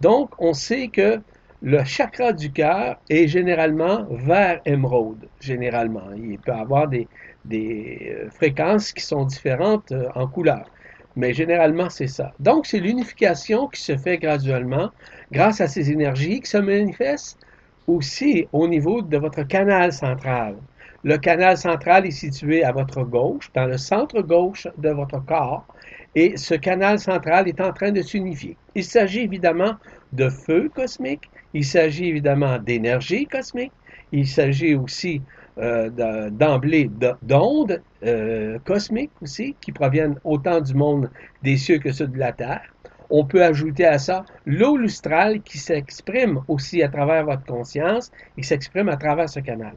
Donc, 0.00 0.30
on 0.38 0.52
sait 0.52 0.88
que 0.88 1.20
le 1.62 1.84
chakra 1.84 2.32
du 2.32 2.50
cœur 2.50 2.98
est 3.08 3.28
généralement 3.28 4.04
vert 4.10 4.60
émeraude, 4.66 5.28
généralement. 5.40 6.10
Il 6.16 6.38
peut 6.38 6.52
avoir 6.52 6.88
des, 6.88 7.06
des 7.44 8.16
euh, 8.16 8.30
fréquences 8.30 8.92
qui 8.92 9.04
sont 9.04 9.24
différentes 9.24 9.92
euh, 9.92 10.08
en 10.16 10.26
couleur. 10.26 10.66
Mais 11.14 11.32
généralement, 11.34 11.88
c'est 11.88 12.08
ça. 12.08 12.32
Donc, 12.40 12.66
c'est 12.66 12.80
l'unification 12.80 13.68
qui 13.68 13.80
se 13.80 13.96
fait 13.96 14.18
graduellement 14.18 14.90
grâce 15.30 15.60
à 15.60 15.68
ces 15.68 15.90
énergies 15.90 16.40
qui 16.40 16.50
se 16.50 16.58
manifestent 16.58 17.38
aussi 17.86 18.48
au 18.52 18.66
niveau 18.66 19.02
de 19.02 19.16
votre 19.18 19.42
canal 19.42 19.92
central. 19.92 20.56
Le 21.04 21.18
canal 21.18 21.56
central 21.56 22.06
est 22.06 22.12
situé 22.12 22.62
à 22.62 22.70
votre 22.70 23.02
gauche, 23.02 23.50
dans 23.54 23.66
le 23.66 23.76
centre 23.76 24.22
gauche 24.22 24.68
de 24.78 24.90
votre 24.90 25.18
corps, 25.18 25.66
et 26.14 26.36
ce 26.36 26.54
canal 26.54 27.00
central 27.00 27.48
est 27.48 27.60
en 27.60 27.72
train 27.72 27.90
de 27.90 28.02
s'unifier. 28.02 28.56
Il 28.76 28.84
s'agit 28.84 29.22
évidemment 29.22 29.74
de 30.12 30.28
feu 30.28 30.70
cosmique, 30.72 31.28
il 31.54 31.64
s'agit 31.64 32.06
évidemment 32.06 32.56
d'énergie 32.58 33.26
cosmique, 33.26 33.72
il 34.12 34.28
s'agit 34.28 34.76
aussi 34.76 35.22
euh, 35.58 36.30
d'emblée 36.30 36.88
d'ondes 37.22 37.82
euh, 38.04 38.60
cosmiques 38.64 39.10
aussi, 39.20 39.56
qui 39.60 39.72
proviennent 39.72 40.20
autant 40.22 40.60
du 40.60 40.74
monde 40.74 41.10
des 41.42 41.56
cieux 41.56 41.78
que 41.78 41.90
ceux 41.90 42.06
de 42.06 42.18
la 42.18 42.30
Terre. 42.30 42.72
On 43.10 43.24
peut 43.24 43.42
ajouter 43.44 43.86
à 43.86 43.98
ça 43.98 44.24
l'eau 44.46 44.76
lustrale 44.76 45.42
qui 45.42 45.58
s'exprime 45.58 46.42
aussi 46.46 46.80
à 46.80 46.88
travers 46.88 47.24
votre 47.24 47.44
conscience 47.44 48.12
et 48.36 48.44
s'exprime 48.44 48.88
à 48.88 48.96
travers 48.96 49.28
ce 49.28 49.40
canal. 49.40 49.74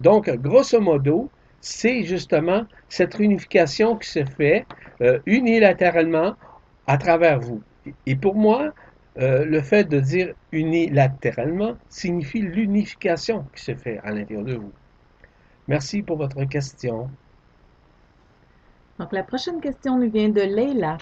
Donc, 0.00 0.30
grosso 0.30 0.80
modo, 0.80 1.30
c'est 1.60 2.04
justement 2.04 2.64
cette 2.88 3.14
réunification 3.14 3.96
qui 3.96 4.08
se 4.08 4.24
fait 4.24 4.66
euh, 5.02 5.18
unilatéralement 5.26 6.34
à 6.86 6.96
travers 6.96 7.38
vous. 7.38 7.62
Et 8.06 8.16
pour 8.16 8.34
moi, 8.34 8.72
euh, 9.18 9.44
le 9.44 9.60
fait 9.60 9.84
de 9.84 10.00
dire 10.00 10.34
unilatéralement 10.52 11.74
signifie 11.88 12.40
l'unification 12.40 13.44
qui 13.54 13.62
se 13.62 13.74
fait 13.74 13.98
à 14.04 14.12
l'intérieur 14.12 14.44
de 14.44 14.54
vous. 14.54 14.72
Merci 15.68 16.02
pour 16.02 16.16
votre 16.16 16.44
question. 16.44 17.10
Donc, 18.98 19.12
la 19.12 19.22
prochaine 19.22 19.60
question 19.60 19.98
nous 19.98 20.10
vient 20.10 20.28
de 20.28 20.40
Leila 20.40 20.98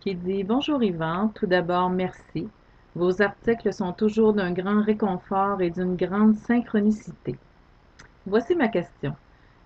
qui 0.00 0.14
dit 0.14 0.44
Bonjour 0.44 0.82
Yvan, 0.82 1.28
tout 1.34 1.46
d'abord, 1.46 1.90
merci. 1.90 2.48
Vos 2.94 3.20
articles 3.20 3.72
sont 3.72 3.92
toujours 3.92 4.32
d'un 4.32 4.52
grand 4.52 4.82
réconfort 4.82 5.60
et 5.60 5.70
d'une 5.70 5.96
grande 5.96 6.36
synchronicité. 6.36 7.36
Voici 8.28 8.56
ma 8.56 8.66
question. 8.66 9.14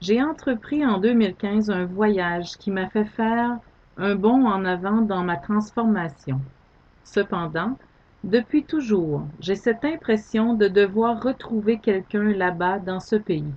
J'ai 0.03 0.23
entrepris 0.23 0.85
en 0.85 0.99
2015 0.99 1.71
un 1.71 1.87
voyage 1.87 2.59
qui 2.59 2.71
m'a 2.71 2.91
fait 2.91 3.07
faire 3.07 3.57
un 3.97 4.15
bond 4.15 4.45
en 4.45 4.67
avant 4.67 5.01
dans 5.01 5.25
ma 5.25 5.39
transformation. 5.39 6.43
Cependant, 7.03 7.79
depuis 8.23 8.65
toujours, 8.65 9.23
j'ai 9.41 9.55
cette 9.57 9.87
impression 9.87 10.53
de 10.53 10.69
devoir 10.69 11.23
retrouver 11.23 11.79
quelqu'un 11.79 12.35
là-bas 12.35 12.81
dans 12.81 13.01
ce 13.01 13.17
pays. 13.17 13.51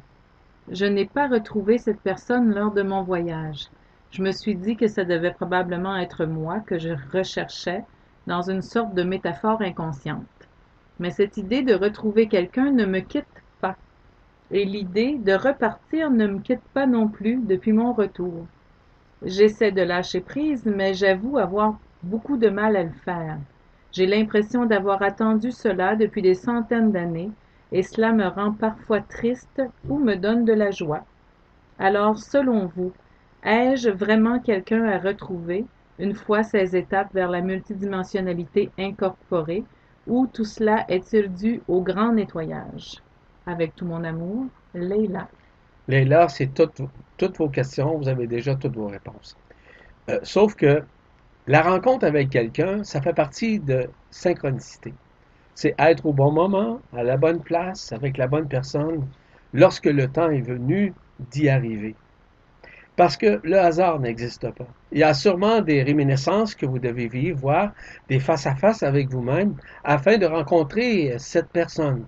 Je 0.71 0.85
n'ai 0.85 1.05
pas 1.05 1.27
retrouvé 1.27 1.79
cette 1.79 1.99
personne 1.99 2.53
lors 2.53 2.71
de 2.71 2.81
mon 2.81 3.03
voyage. 3.03 3.67
Je 4.11 4.21
me 4.21 4.31
suis 4.31 4.55
dit 4.55 4.77
que 4.77 4.87
ça 4.87 5.03
devait 5.03 5.33
probablement 5.33 5.97
être 5.97 6.23
moi 6.23 6.61
que 6.61 6.79
je 6.79 6.93
recherchais 7.11 7.83
dans 8.25 8.49
une 8.49 8.61
sorte 8.61 8.95
de 8.95 9.03
métaphore 9.03 9.61
inconsciente. 9.61 10.23
Mais 10.99 11.09
cette 11.09 11.35
idée 11.35 11.61
de 11.61 11.73
retrouver 11.73 12.29
quelqu'un 12.29 12.71
ne 12.71 12.85
me 12.85 12.99
quitte 12.99 13.32
et 14.51 14.65
l'idée 14.65 15.17
de 15.19 15.33
repartir 15.33 16.11
ne 16.11 16.27
me 16.27 16.39
quitte 16.39 16.67
pas 16.73 16.87
non 16.87 17.09
plus 17.09 17.41
depuis 17.43 17.73
mon 17.73 17.93
retour. 17.93 18.47
J'essaie 19.23 19.71
de 19.71 19.81
lâcher 19.81 20.21
prise, 20.21 20.65
mais 20.65 20.93
j'avoue 20.93 21.37
avoir 21.39 21.79
beaucoup 22.03 22.37
de 22.37 22.49
mal 22.49 22.75
à 22.75 22.83
le 22.83 22.93
faire. 22.93 23.39
J'ai 23.91 24.05
l'impression 24.05 24.65
d'avoir 24.65 25.01
attendu 25.01 25.51
cela 25.51 25.95
depuis 25.95 26.21
des 26.21 26.35
centaines 26.35 26.91
d'années, 26.91 27.33
et 27.71 27.83
cela 27.83 28.13
me 28.13 28.27
rend 28.27 28.53
parfois 28.53 29.01
triste 29.01 29.61
ou 29.87 29.99
me 29.99 30.15
donne 30.15 30.45
de 30.45 30.53
la 30.53 30.71
joie. 30.71 31.07
Alors, 31.77 32.17
selon 32.17 32.67
vous, 32.67 32.93
ai-je 33.43 33.89
vraiment 33.89 34.39
quelqu'un 34.39 34.85
à 34.85 34.97
retrouver 34.99 35.67
une 35.99 36.15
fois 36.15 36.43
ces 36.43 36.75
étapes 36.75 37.13
vers 37.13 37.29
la 37.29 37.41
multidimensionnalité 37.41 38.73
incorporée, 38.79 39.67
ou 40.07 40.27
tout 40.27 40.45
cela 40.45 40.85
est-il 40.89 41.33
dû 41.33 41.61
au 41.67 41.81
grand 41.83 42.13
nettoyage? 42.13 43.03
Avec 43.45 43.75
tout 43.75 43.85
mon 43.85 44.03
amour, 44.03 44.45
Leila. 44.73 45.27
Leila, 45.87 46.29
c'est 46.29 46.53
toutes, 46.53 47.37
vos 47.37 47.49
questions, 47.49 47.97
vous 47.97 48.07
avez 48.07 48.27
déjà 48.27 48.55
toutes 48.55 48.75
vos 48.75 48.87
réponses. 48.87 49.35
Euh, 50.09 50.19
sauf 50.23 50.55
que 50.55 50.83
la 51.47 51.61
rencontre 51.61 52.05
avec 52.05 52.29
quelqu'un, 52.29 52.83
ça 52.83 53.01
fait 53.01 53.13
partie 53.13 53.59
de 53.59 53.89
synchronicité. 54.11 54.93
C'est 55.55 55.75
être 55.77 56.05
au 56.05 56.13
bon 56.13 56.31
moment, 56.31 56.79
à 56.95 57.03
la 57.03 57.17
bonne 57.17 57.41
place, 57.41 57.91
avec 57.91 58.17
la 58.17 58.27
bonne 58.27 58.47
personne, 58.47 59.05
lorsque 59.53 59.85
le 59.85 60.07
temps 60.07 60.29
est 60.29 60.41
venu 60.41 60.93
d'y 61.31 61.49
arriver. 61.49 61.95
Parce 62.95 63.17
que 63.17 63.39
le 63.43 63.59
hasard 63.59 63.99
n'existe 63.99 64.49
pas. 64.51 64.67
Il 64.91 64.99
y 64.99 65.03
a 65.03 65.13
sûrement 65.13 65.61
des 65.61 65.83
réminiscences 65.83 66.55
que 66.55 66.65
vous 66.65 66.79
devez 66.79 67.07
vivre, 67.07 67.39
voir 67.39 67.71
des 68.07 68.19
face-à-face 68.19 68.83
avec 68.83 69.09
vous-même, 69.09 69.55
afin 69.83 70.17
de 70.17 70.25
rencontrer 70.25 71.15
cette 71.17 71.49
personne. 71.49 72.05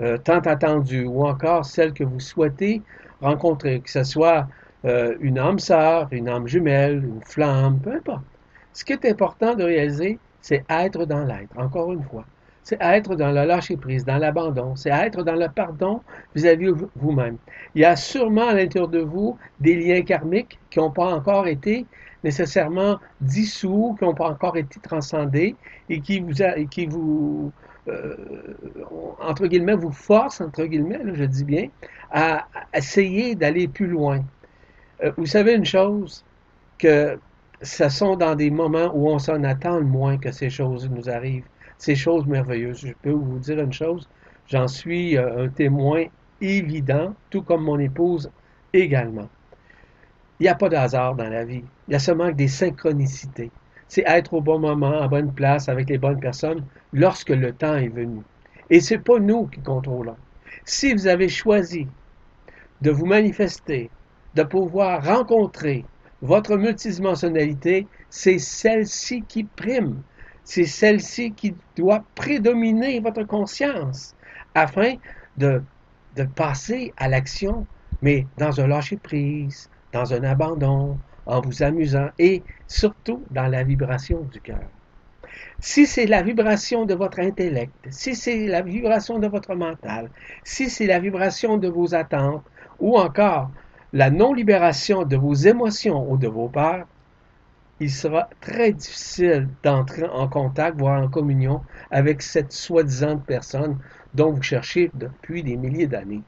Euh, 0.00 0.18
tant 0.18 0.40
attendue, 0.40 1.06
ou 1.06 1.26
encore 1.26 1.64
celle 1.64 1.94
que 1.94 2.04
vous 2.04 2.20
souhaitez 2.20 2.82
rencontrer, 3.22 3.80
que 3.80 3.90
ce 3.90 4.04
soit 4.04 4.46
euh, 4.84 5.14
une 5.20 5.38
âme 5.38 5.58
sœur, 5.58 6.08
une 6.10 6.28
âme 6.28 6.46
jumelle, 6.46 7.02
une 7.02 7.22
flamme, 7.24 7.78
peu 7.78 7.92
importe. 7.92 8.24
Ce 8.74 8.84
qui 8.84 8.92
est 8.92 9.06
important 9.06 9.54
de 9.54 9.64
réaliser, 9.64 10.18
c'est 10.42 10.64
être 10.68 11.06
dans 11.06 11.24
l'être, 11.24 11.56
encore 11.56 11.92
une 11.92 12.02
fois. 12.02 12.26
C'est 12.62 12.76
être 12.80 13.14
dans 13.14 13.30
le 13.30 13.46
lâcher-prise, 13.46 14.04
dans 14.04 14.18
l'abandon, 14.18 14.76
c'est 14.76 14.90
être 14.90 15.22
dans 15.22 15.34
le 15.36 15.48
pardon 15.48 16.02
vis-à-vis 16.34 16.72
-vis 16.72 16.88
vous-même. 16.96 17.38
Il 17.74 17.80
y 17.80 17.84
a 17.84 17.96
sûrement 17.96 18.48
à 18.48 18.54
l'intérieur 18.54 18.88
de 18.88 18.98
vous 18.98 19.38
des 19.60 19.76
liens 19.76 20.02
karmiques 20.02 20.58
qui 20.68 20.78
n'ont 20.78 20.90
pas 20.90 21.14
encore 21.14 21.46
été 21.46 21.86
nécessairement 22.22 22.98
dissous, 23.20 23.94
qui 23.98 24.04
n'ont 24.04 24.14
pas 24.14 24.28
encore 24.28 24.56
été 24.56 24.78
transcendés 24.80 25.54
et 25.88 26.00
qui 26.00 26.20
vous, 26.20 26.42
a, 26.42 26.52
qui 26.64 26.86
vous 26.86 27.52
entre 29.20 29.46
guillemets, 29.46 29.76
vous 29.76 29.92
force, 29.92 30.40
entre 30.40 30.64
guillemets, 30.64 31.00
je 31.14 31.24
dis 31.24 31.44
bien, 31.44 31.68
à, 32.10 32.46
essayer 32.74 33.34
d'aller 33.34 33.68
plus 33.68 33.86
loin. 33.86 34.24
vous 35.16 35.26
savez 35.26 35.54
une 35.54 35.64
chose, 35.64 36.24
que 36.78 37.18
ce 37.62 37.88
sont 37.88 38.16
dans 38.16 38.34
des 38.34 38.50
moments 38.50 38.90
où 38.94 39.08
on 39.08 39.18
s'en 39.18 39.42
attend 39.44 39.78
le 39.78 39.84
moins 39.84 40.18
que 40.18 40.30
ces 40.30 40.50
choses 40.50 40.88
nous 40.90 41.08
arrivent, 41.08 41.46
ces 41.78 41.94
choses 41.94 42.26
merveilleuses. 42.26 42.86
Je 42.86 42.92
peux 43.02 43.10
vous 43.10 43.38
dire 43.38 43.60
une 43.60 43.72
chose, 43.72 44.08
j'en 44.46 44.68
suis 44.68 45.16
un 45.16 45.48
témoin 45.48 46.04
évident, 46.40 47.14
tout 47.30 47.42
comme 47.42 47.64
mon 47.64 47.78
épouse 47.78 48.30
également. 48.72 49.28
Il 50.38 50.44
n'y 50.44 50.48
a 50.48 50.54
pas 50.54 50.68
de 50.68 50.76
hasard 50.76 51.14
dans 51.14 51.28
la 51.28 51.44
vie. 51.44 51.64
Il 51.88 51.92
y 51.92 51.94
a 51.94 51.98
seulement 51.98 52.30
des 52.30 52.48
synchronicités. 52.48 53.50
C'est 53.88 54.04
être 54.06 54.34
au 54.34 54.40
bon 54.40 54.58
moment, 54.58 55.00
à 55.00 55.08
bonne 55.08 55.32
place, 55.32 55.68
avec 55.68 55.88
les 55.88 55.98
bonnes 55.98 56.20
personnes, 56.20 56.64
lorsque 56.92 57.30
le 57.30 57.52
temps 57.52 57.76
est 57.76 57.88
venu. 57.88 58.22
Et 58.70 58.80
ce 58.80 58.94
n'est 58.94 59.00
pas 59.00 59.18
nous 59.18 59.46
qui 59.46 59.60
contrôlons. 59.60 60.16
Si 60.64 60.92
vous 60.92 61.06
avez 61.06 61.28
choisi 61.28 61.86
de 62.82 62.90
vous 62.90 63.06
manifester, 63.06 63.90
de 64.34 64.42
pouvoir 64.42 65.04
rencontrer 65.04 65.84
votre 66.22 66.56
multidimensionnalité, 66.56 67.86
c'est 68.10 68.38
celle-ci 68.38 69.22
qui 69.22 69.44
prime. 69.44 70.02
C'est 70.44 70.64
celle-ci 70.64 71.32
qui 71.32 71.54
doit 71.76 72.04
prédominer 72.14 73.00
votre 73.00 73.24
conscience 73.24 74.14
afin 74.54 74.94
de, 75.36 75.62
de 76.16 76.24
passer 76.24 76.92
à 76.96 77.08
l'action, 77.08 77.66
mais 78.02 78.26
dans 78.38 78.60
un 78.60 78.66
lâcher-prise, 78.66 79.70
dans 79.92 80.12
un 80.12 80.22
abandon, 80.24 80.98
en 81.26 81.40
vous 81.40 81.62
amusant 81.62 82.08
et 82.18 82.42
surtout 82.66 83.22
dans 83.30 83.48
la 83.48 83.64
vibration 83.64 84.22
du 84.32 84.40
cœur. 84.40 84.60
Si 85.60 85.86
c'est 85.86 86.06
la 86.06 86.22
vibration 86.22 86.84
de 86.84 86.94
votre 86.94 87.18
intellect, 87.18 87.74
si 87.90 88.14
c'est 88.14 88.46
la 88.46 88.62
vibration 88.62 89.18
de 89.18 89.26
votre 89.26 89.54
mental, 89.54 90.10
si 90.44 90.70
c'est 90.70 90.86
la 90.86 90.98
vibration 90.98 91.56
de 91.58 91.68
vos 91.68 91.94
attentes 91.94 92.44
ou 92.78 92.98
encore 92.98 93.50
la 93.92 94.10
non-libération 94.10 95.04
de 95.04 95.16
vos 95.16 95.34
émotions 95.34 96.10
ou 96.10 96.16
de 96.16 96.28
vos 96.28 96.48
peurs, 96.48 96.86
il 97.80 97.90
sera 97.90 98.28
très 98.40 98.72
difficile 98.72 99.48
d'entrer 99.62 100.04
en 100.04 100.28
contact, 100.28 100.78
voire 100.78 101.02
en 101.02 101.08
communion 101.08 101.62
avec 101.90 102.22
cette 102.22 102.52
soi-disant 102.52 103.18
personne 103.18 103.78
dont 104.14 104.32
vous 104.32 104.42
cherchez 104.42 104.90
depuis 104.94 105.42
des 105.42 105.56
milliers 105.56 105.86
d'années. 105.86 106.22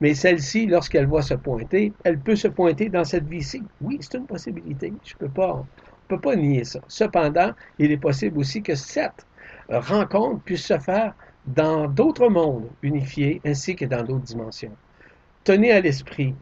Mais 0.00 0.14
celle-ci, 0.14 0.66
lorsqu'elle 0.66 1.06
va 1.06 1.22
se 1.22 1.34
pointer, 1.34 1.92
elle 2.04 2.18
peut 2.20 2.36
se 2.36 2.48
pointer 2.48 2.88
dans 2.88 3.04
cette 3.04 3.26
vie-ci. 3.26 3.62
Oui, 3.80 3.98
c'est 4.00 4.16
une 4.18 4.26
possibilité. 4.26 4.92
Je 5.04 5.14
peux 5.14 5.28
pas, 5.28 5.54
on 5.54 5.60
ne 5.60 5.64
peut 6.08 6.20
pas 6.20 6.36
nier 6.36 6.64
ça. 6.64 6.80
Cependant, 6.88 7.52
il 7.78 7.92
est 7.92 7.98
possible 7.98 8.38
aussi 8.38 8.62
que 8.62 8.74
cette 8.74 9.26
rencontre 9.68 10.42
puisse 10.42 10.64
se 10.66 10.78
faire 10.78 11.14
dans 11.46 11.88
d'autres 11.88 12.28
mondes 12.28 12.70
unifiés 12.82 13.40
ainsi 13.44 13.76
que 13.76 13.84
dans 13.84 14.02
d'autres 14.02 14.24
dimensions. 14.24 14.76
Tenez 15.44 15.72
à 15.72 15.80
l'esprit, 15.80 16.34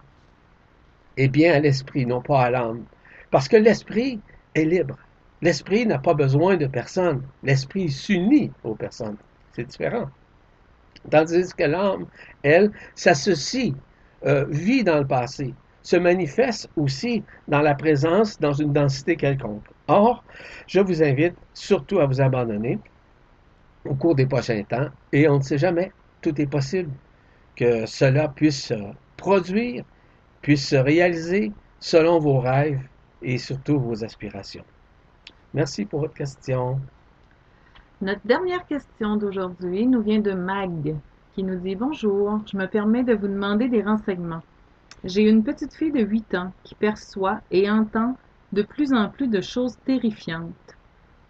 et 1.17 1.29
bien 1.29 1.55
à 1.55 1.61
l'esprit, 1.61 2.07
non 2.07 2.23
pas 2.23 2.43
à 2.45 2.50
l'âme. 2.50 2.85
Parce 3.31 3.49
que 3.49 3.57
l'esprit 3.57 4.21
est 4.55 4.65
libre. 4.65 4.97
L'esprit 5.43 5.87
n'a 5.87 5.99
pas 5.99 6.15
besoin 6.15 6.57
de 6.57 6.67
personne. 6.67 7.23
L'esprit 7.43 7.91
s'unit 7.91 8.53
aux 8.62 8.75
personnes. 8.75 9.19
C'est 9.53 9.65
différent. 9.65 10.11
Tandis 11.11 11.55
que 11.55 11.64
l'âme, 11.64 12.07
elle, 12.43 12.71
s'associe, 12.95 13.73
euh, 14.26 14.45
vit 14.49 14.85
dans 14.85 14.99
le 14.99 15.07
passé, 15.07 15.55
se 15.83 15.97
manifeste 15.97 16.69
aussi 16.76 17.23
dans 17.47 17.62
la 17.62 17.75
présence, 17.75 18.38
dans 18.40 18.52
une 18.52 18.73
densité 18.73 19.17
quelconque. 19.17 19.64
Or, 19.87 20.25
je 20.67 20.81
vous 20.81 21.02
invite 21.02 21.35
surtout 21.55 22.00
à 22.00 22.07
vous 22.07 22.21
abandonner 22.21 22.78
au 23.85 23.95
cours 23.95 24.14
des 24.14 24.26
prochains 24.26 24.62
temps, 24.64 24.88
et 25.12 25.28
on 25.28 25.38
ne 25.38 25.43
sait 25.43 25.57
jamais, 25.57 25.93
tout 26.21 26.38
est 26.40 26.47
possible, 26.47 26.90
que 27.57 27.87
cela 27.87 28.28
puisse 28.28 28.73
produire, 29.17 29.85
puisse 30.43 30.69
se 30.69 30.76
réaliser 30.76 31.52
selon 31.81 32.19
vos 32.19 32.40
rêves 32.40 32.81
et 33.23 33.38
surtout 33.38 33.81
vos 33.81 34.05
aspirations. 34.05 34.64
Merci 35.55 35.85
pour 35.87 36.01
votre 36.01 36.14
question. 36.14 36.81
Notre 38.01 38.25
dernière 38.25 38.65
question 38.65 39.17
d'aujourd'hui 39.17 39.85
nous 39.85 40.01
vient 40.03 40.21
de 40.21 40.31
Mag, 40.31 40.95
qui 41.35 41.43
nous 41.43 41.59
dit 41.59 41.75
Bonjour, 41.75 42.39
je 42.47 42.57
me 42.57 42.67
permets 42.67 43.03
de 43.03 43.13
vous 43.13 43.27
demander 43.27 43.69
des 43.69 43.83
renseignements. 43.83 44.45
J'ai 45.03 45.29
une 45.29 45.43
petite 45.43 45.75
fille 45.75 45.91
de 45.91 46.05
8 46.05 46.37
ans 46.37 46.53
qui 46.63 46.77
perçoit 46.77 47.41
et 47.51 47.69
entend 47.69 48.17
de 48.53 48.63
plus 48.63 48.93
en 48.93 49.09
plus 49.09 49.27
de 49.27 49.41
choses 49.41 49.77
terrifiantes. 49.85 50.77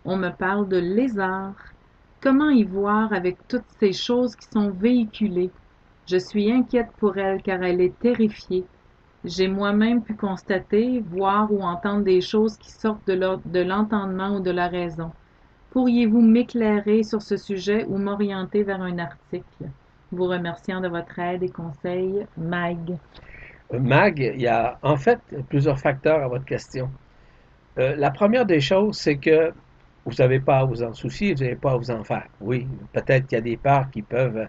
On 0.04 0.18
me 0.18 0.28
parle 0.28 0.68
de 0.68 0.76
lézards. 0.76 1.72
Comment 2.20 2.50
y 2.50 2.64
voir 2.64 3.14
avec 3.14 3.38
toutes 3.48 3.70
ces 3.80 3.94
choses 3.94 4.36
qui 4.36 4.46
sont 4.52 4.68
véhiculées? 4.68 5.50
Je 6.04 6.18
suis 6.18 6.52
inquiète 6.52 6.90
pour 6.98 7.16
elle 7.16 7.40
car 7.40 7.62
elle 7.62 7.80
est 7.80 7.98
terrifiée. 7.98 8.66
J'ai 9.24 9.48
moi-même 9.48 10.02
pu 10.02 10.14
constater, 10.14 11.00
voir 11.00 11.50
ou 11.50 11.62
entendre 11.62 12.04
des 12.04 12.20
choses 12.20 12.58
qui 12.58 12.70
sortent 12.70 13.06
de 13.06 13.62
l'entendement 13.62 14.36
ou 14.36 14.40
de 14.40 14.50
la 14.50 14.68
raison. 14.68 15.12
Pourriez-vous 15.78 16.22
m'éclairer 16.22 17.04
sur 17.04 17.22
ce 17.22 17.36
sujet 17.36 17.84
ou 17.84 17.98
m'orienter 17.98 18.64
vers 18.64 18.82
un 18.82 18.98
article? 18.98 19.44
Vous 20.10 20.24
remerciant 20.24 20.80
de 20.80 20.88
votre 20.88 21.16
aide 21.20 21.44
et 21.44 21.48
conseils, 21.50 22.26
Mag. 22.36 22.96
Euh, 23.72 23.78
Mag, 23.78 24.18
il 24.18 24.40
y 24.40 24.48
a 24.48 24.76
en 24.82 24.96
fait 24.96 25.20
plusieurs 25.48 25.78
facteurs 25.78 26.20
à 26.20 26.26
votre 26.26 26.44
question. 26.44 26.90
Euh, 27.78 27.94
la 27.94 28.10
première 28.10 28.44
des 28.44 28.58
choses, 28.58 28.96
c'est 28.96 29.18
que 29.18 29.52
vous 30.04 30.14
n'avez 30.18 30.40
pas 30.40 30.58
à 30.58 30.64
vous 30.64 30.82
en 30.82 30.92
soucier, 30.94 31.32
vous 31.32 31.44
n'avez 31.44 31.54
pas 31.54 31.70
à 31.70 31.76
vous 31.76 31.92
en 31.92 32.02
faire. 32.02 32.26
Oui, 32.40 32.66
peut-être 32.92 33.28
qu'il 33.28 33.36
y 33.36 33.38
a 33.38 33.42
des 33.42 33.56
parts 33.56 33.88
qui 33.92 34.02
peuvent, 34.02 34.48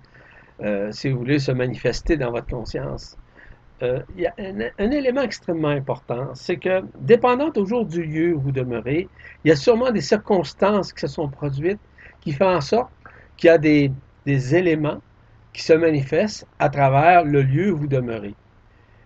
euh, 0.64 0.92
si 0.92 1.12
vous 1.12 1.20
voulez, 1.20 1.38
se 1.38 1.52
manifester 1.52 2.18
dans 2.18 2.32
votre 2.32 2.48
conscience. 2.48 3.16
Euh, 3.82 4.02
il 4.16 4.22
y 4.24 4.28
a 4.28 4.34
un, 4.38 4.92
élément 4.92 5.22
extrêmement 5.22 5.70
important, 5.70 6.32
c'est 6.34 6.58
que, 6.58 6.84
dépendant 7.00 7.50
toujours 7.50 7.86
du 7.86 8.04
lieu 8.04 8.34
où 8.36 8.42
vous 8.42 8.52
demeurez, 8.52 9.08
il 9.44 9.50
y 9.50 9.52
a 9.52 9.56
sûrement 9.56 9.92
des 9.92 10.02
circonstances 10.02 10.92
qui 10.92 11.00
se 11.02 11.08
sont 11.08 11.30
produites 11.30 11.80
qui 12.20 12.34
font 12.34 12.54
en 12.54 12.60
sorte 12.60 12.92
qu'il 13.38 13.48
y 13.48 13.52
a 13.52 13.58
des, 13.58 13.92
des 14.26 14.56
éléments 14.56 15.02
qui 15.54 15.64
se 15.64 15.74
manifestent 15.74 16.46
à 16.60 16.70
travers 16.70 17.24
le 17.24 17.42
lieu 17.42 17.72
où 17.72 17.78
vous 17.78 17.88
demeurez. 17.88 18.36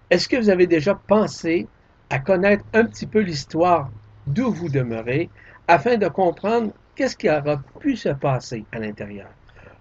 Est-ce 0.09 0.27
que 0.27 0.37
vous 0.37 0.49
avez 0.49 0.65
déjà 0.65 0.95
pensé 0.95 1.67
à 2.09 2.19
connaître 2.19 2.63
un 2.73 2.85
petit 2.85 3.05
peu 3.05 3.19
l'histoire 3.19 3.91
d'où 4.25 4.51
vous 4.51 4.69
demeurez 4.69 5.29
afin 5.67 5.97
de 5.97 6.07
comprendre 6.07 6.71
qu'est-ce 6.95 7.15
qui 7.15 7.29
aura 7.29 7.61
pu 7.79 7.95
se 7.95 8.09
passer 8.09 8.65
à 8.71 8.79
l'intérieur? 8.79 9.29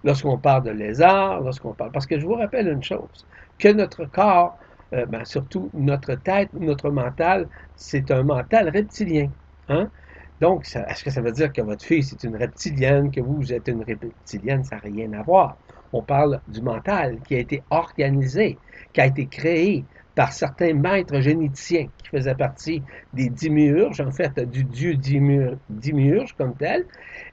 Lorsqu'on 0.03 0.37
parle 0.37 0.63
de 0.63 0.71
lézard, 0.71 1.41
lorsqu'on 1.41 1.73
parle... 1.73 1.91
Parce 1.91 2.05
que 2.05 2.19
je 2.19 2.25
vous 2.25 2.35
rappelle 2.35 2.67
une 2.67 2.83
chose, 2.83 3.25
que 3.57 3.69
notre 3.69 4.05
corps 4.05 4.57
euh, 4.93 5.05
ben, 5.05 5.25
surtout 5.25 5.69
notre 5.73 6.15
tête, 6.15 6.49
notre 6.53 6.89
mental, 6.89 7.47
c'est 7.75 8.11
un 8.11 8.23
mental 8.23 8.69
reptilien. 8.69 9.29
Hein? 9.69 9.89
Donc, 10.41 10.65
est-ce 10.65 11.03
que 11.03 11.09
ça 11.09 11.21
veut 11.21 11.31
dire 11.31 11.51
que 11.53 11.61
votre 11.61 11.85
fille, 11.85 12.03
c'est 12.03 12.23
une 12.23 12.35
reptilienne, 12.35 13.11
que 13.11 13.21
vous, 13.21 13.53
êtes 13.53 13.67
une 13.67 13.83
reptilienne? 13.83 14.63
Ça 14.63 14.75
n'a 14.75 14.81
rien 14.81 15.13
à 15.13 15.23
voir? 15.23 15.57
On 15.93 16.01
parle 16.01 16.41
du 16.47 16.61
mental 16.61 17.19
qui 17.25 17.35
a 17.35 17.39
été 17.39 17.63
organisé, 17.69 18.57
qui 18.93 19.01
a 19.01 19.05
été 19.05 19.27
créé 19.27 19.85
par 20.15 20.31
certains 20.31 20.73
maîtres 20.73 21.19
généticiens 21.21 21.87
qui 21.97 22.09
faisaient 22.09 22.35
partie 22.35 22.83
des 23.13 23.29
Dimurges, 23.29 24.01
en 24.01 24.11
fait, 24.11 24.39
du 24.39 24.63
dieu 24.63 24.95
Dimurge 24.95 26.33
comme 26.37 26.55
tel, 26.55 26.85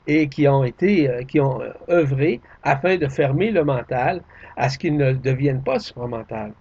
et 0.07 0.29
qui 0.29 0.49
ont 0.49 0.65
été, 0.65 1.11
euh, 1.11 1.23
qui 1.25 1.41
ont 1.41 1.61
euh, 1.61 1.73
œuvré 1.91 2.41
afin 2.63 2.97
de 2.97 3.09
fermer 3.09 3.51
le 3.51 3.65
mental 3.65 4.23
à 4.57 4.69
ce 4.69 4.79
qu'il 4.79 4.97
ne 4.97 5.13
devienne 5.13 5.63
pas 5.63 5.79
supramental. 5.79 6.53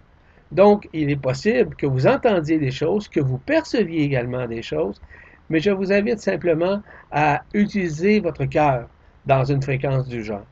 Donc, 0.52 0.88
il 0.92 1.10
est 1.10 1.16
possible 1.16 1.76
que 1.76 1.86
vous 1.86 2.06
entendiez 2.06 2.58
des 2.58 2.70
choses, 2.72 3.08
que 3.08 3.20
vous 3.20 3.38
perceviez 3.38 4.02
également 4.02 4.46
des 4.46 4.62
choses, 4.62 5.00
mais 5.48 5.60
je 5.60 5.70
vous 5.70 5.92
invite 5.92 6.18
simplement 6.18 6.82
à 7.10 7.42
utiliser 7.54 8.20
votre 8.20 8.44
cœur 8.46 8.88
dans 9.26 9.44
une 9.44 9.62
fréquence 9.62 10.08
du 10.08 10.24
genre. 10.24 10.46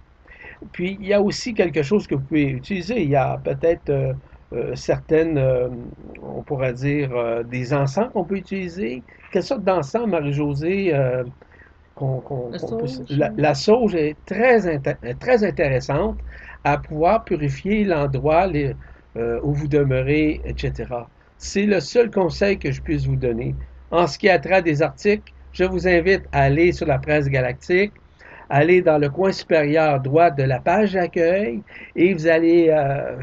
Puis, 0.72 0.98
il 1.00 1.06
y 1.06 1.14
a 1.14 1.20
aussi 1.20 1.54
quelque 1.54 1.82
chose 1.82 2.06
que 2.06 2.14
vous 2.14 2.22
pouvez 2.22 2.50
utiliser. 2.50 3.02
Il 3.02 3.10
y 3.10 3.16
a 3.16 3.38
peut-être 3.42 3.90
euh, 3.90 4.12
euh, 4.52 4.74
certaines, 4.74 5.38
euh, 5.38 5.68
on 6.22 6.42
pourrait 6.42 6.74
dire, 6.74 7.10
des 7.44 7.72
encens 7.72 8.08
qu'on 8.12 8.24
peut 8.24 8.36
utiliser. 8.36 9.02
Quelle 9.32 9.42
sorte 9.42 9.64
d'encens, 9.64 10.06
Marie-Josée 10.06 10.92
la, 13.10 13.30
la, 13.36 13.54
sauge 13.54 13.96
est 13.96 14.16
très, 14.24 14.78
très 15.18 15.44
intéressante 15.44 16.16
à 16.62 16.78
pouvoir 16.78 17.24
purifier 17.24 17.84
l'endroit, 17.84 18.46
les, 18.46 18.76
euh, 19.18 19.40
où 19.42 19.52
vous 19.52 19.68
demeurez, 19.68 20.40
etc. 20.44 20.86
C'est 21.38 21.66
le 21.66 21.80
seul 21.80 22.10
conseil 22.10 22.58
que 22.58 22.70
je 22.72 22.80
puisse 22.80 23.06
vous 23.06 23.16
donner. 23.16 23.54
En 23.90 24.06
ce 24.06 24.18
qui 24.18 24.28
a 24.28 24.38
trait 24.38 24.62
des 24.62 24.82
articles, 24.82 25.32
je 25.52 25.64
vous 25.64 25.88
invite 25.88 26.22
à 26.32 26.42
aller 26.42 26.72
sur 26.72 26.86
la 26.86 26.98
presse 26.98 27.28
galactique, 27.28 27.92
aller 28.50 28.82
dans 28.82 28.98
le 28.98 29.08
coin 29.08 29.32
supérieur 29.32 30.00
droit 30.00 30.30
de 30.30 30.42
la 30.42 30.60
page 30.60 30.92
d'accueil 30.92 31.62
et 31.96 32.14
vous 32.14 32.26
allez 32.26 32.68
euh, 32.70 33.16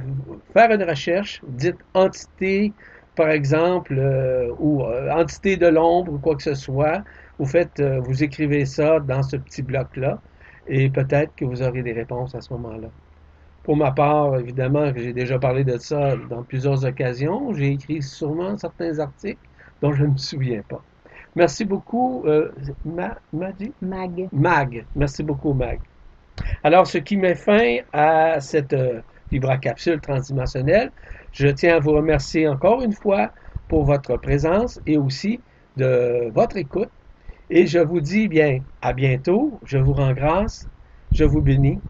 faire 0.54 0.72
une 0.72 0.84
recherche, 0.84 1.42
dites 1.48 1.78
entité, 1.94 2.74
par 3.16 3.30
exemple, 3.30 3.96
euh, 3.98 4.52
ou 4.60 4.84
entité 4.84 5.58
de 5.58 5.68
l'ombre 5.68 6.14
ou 6.14 6.18
quoi 6.18 6.36
que 6.36 6.44
ce 6.44 6.56
soit. 6.56 7.04
Vous 7.40 7.46
faites, 7.46 7.82
vous 7.82 8.24
écrivez 8.24 8.66
ça 8.66 9.00
dans 9.00 9.24
ce 9.24 9.36
petit 9.38 9.62
bloc-là 9.62 10.20
et 10.68 10.90
peut-être 10.90 11.36
que 11.36 11.46
vous 11.46 11.62
aurez 11.62 11.84
des 11.84 11.94
réponses 11.94 12.34
à 12.36 12.42
ce 12.42 12.54
moment-là. 12.54 12.90
Pour 13.66 13.76
ma 13.78 13.92
part, 13.92 14.38
évidemment, 14.38 14.92
j'ai 14.96 15.12
déjà 15.12 15.40
parlé 15.40 15.64
de 15.64 15.78
ça 15.80 16.16
dans 16.30 16.44
plusieurs 16.44 16.86
occasions. 16.86 17.52
J'ai 17.56 17.72
écrit 17.72 18.04
sûrement 18.04 18.56
certains 18.58 19.00
articles 19.00 19.42
dont 19.82 19.92
je 19.92 20.04
ne 20.06 20.12
me 20.12 20.18
souviens 20.18 20.62
pas. 20.70 20.86
Merci 21.36 21.66
beaucoup, 21.66 22.24
euh, 22.28 22.52
Ma, 22.86 23.18
Mag. 23.34 23.74
Mag. 24.32 24.86
Merci 24.94 25.24
beaucoup, 25.24 25.54
Mag. 25.54 25.80
Alors, 26.64 26.86
ce 26.86 27.00
qui 27.00 27.18
met 27.18 27.34
fin 27.34 27.78
à 27.92 28.40
cette 28.40 28.74
euh, 28.74 29.02
vibracapsule 29.32 30.00
transdimensionnelle, 30.00 30.92
je 31.32 31.48
tiens 31.48 31.78
à 31.78 31.80
vous 31.80 31.94
remercier 31.94 32.48
encore 32.48 32.84
une 32.84 32.94
fois 32.94 33.32
pour 33.68 33.84
votre 33.84 34.16
présence 34.18 34.80
et 34.86 34.98
aussi 34.98 35.44
de 35.76 36.30
votre 36.36 36.58
écoute. 36.58 36.92
Et 37.50 37.66
je 37.66 37.80
vous 37.80 38.00
dis 38.00 38.28
bien 38.28 38.60
à 38.82 38.94
bientôt. 38.94 39.60
Je 39.64 39.80
vous 39.80 39.94
rends 39.94 40.14
grâce. 40.14 40.70
Je 41.12 41.24
vous 41.24 41.42
bénis 41.42 41.82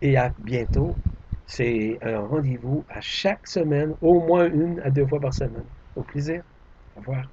et 0.00 0.16
à 0.16 0.32
bientôt. 0.38 1.00
C'est 1.46 1.98
un 2.02 2.20
rendez-vous 2.20 2.84
à 2.88 3.00
chaque 3.00 3.46
semaine, 3.46 3.94
au 4.02 4.20
moins 4.20 4.46
une 4.52 4.80
à 4.80 4.90
deux 4.90 5.06
fois 5.06 5.20
par 5.20 5.32
semaine. 5.34 5.68
Au 5.94 6.02
plaisir. 6.02 6.42
Au 6.96 7.00
revoir. 7.00 7.32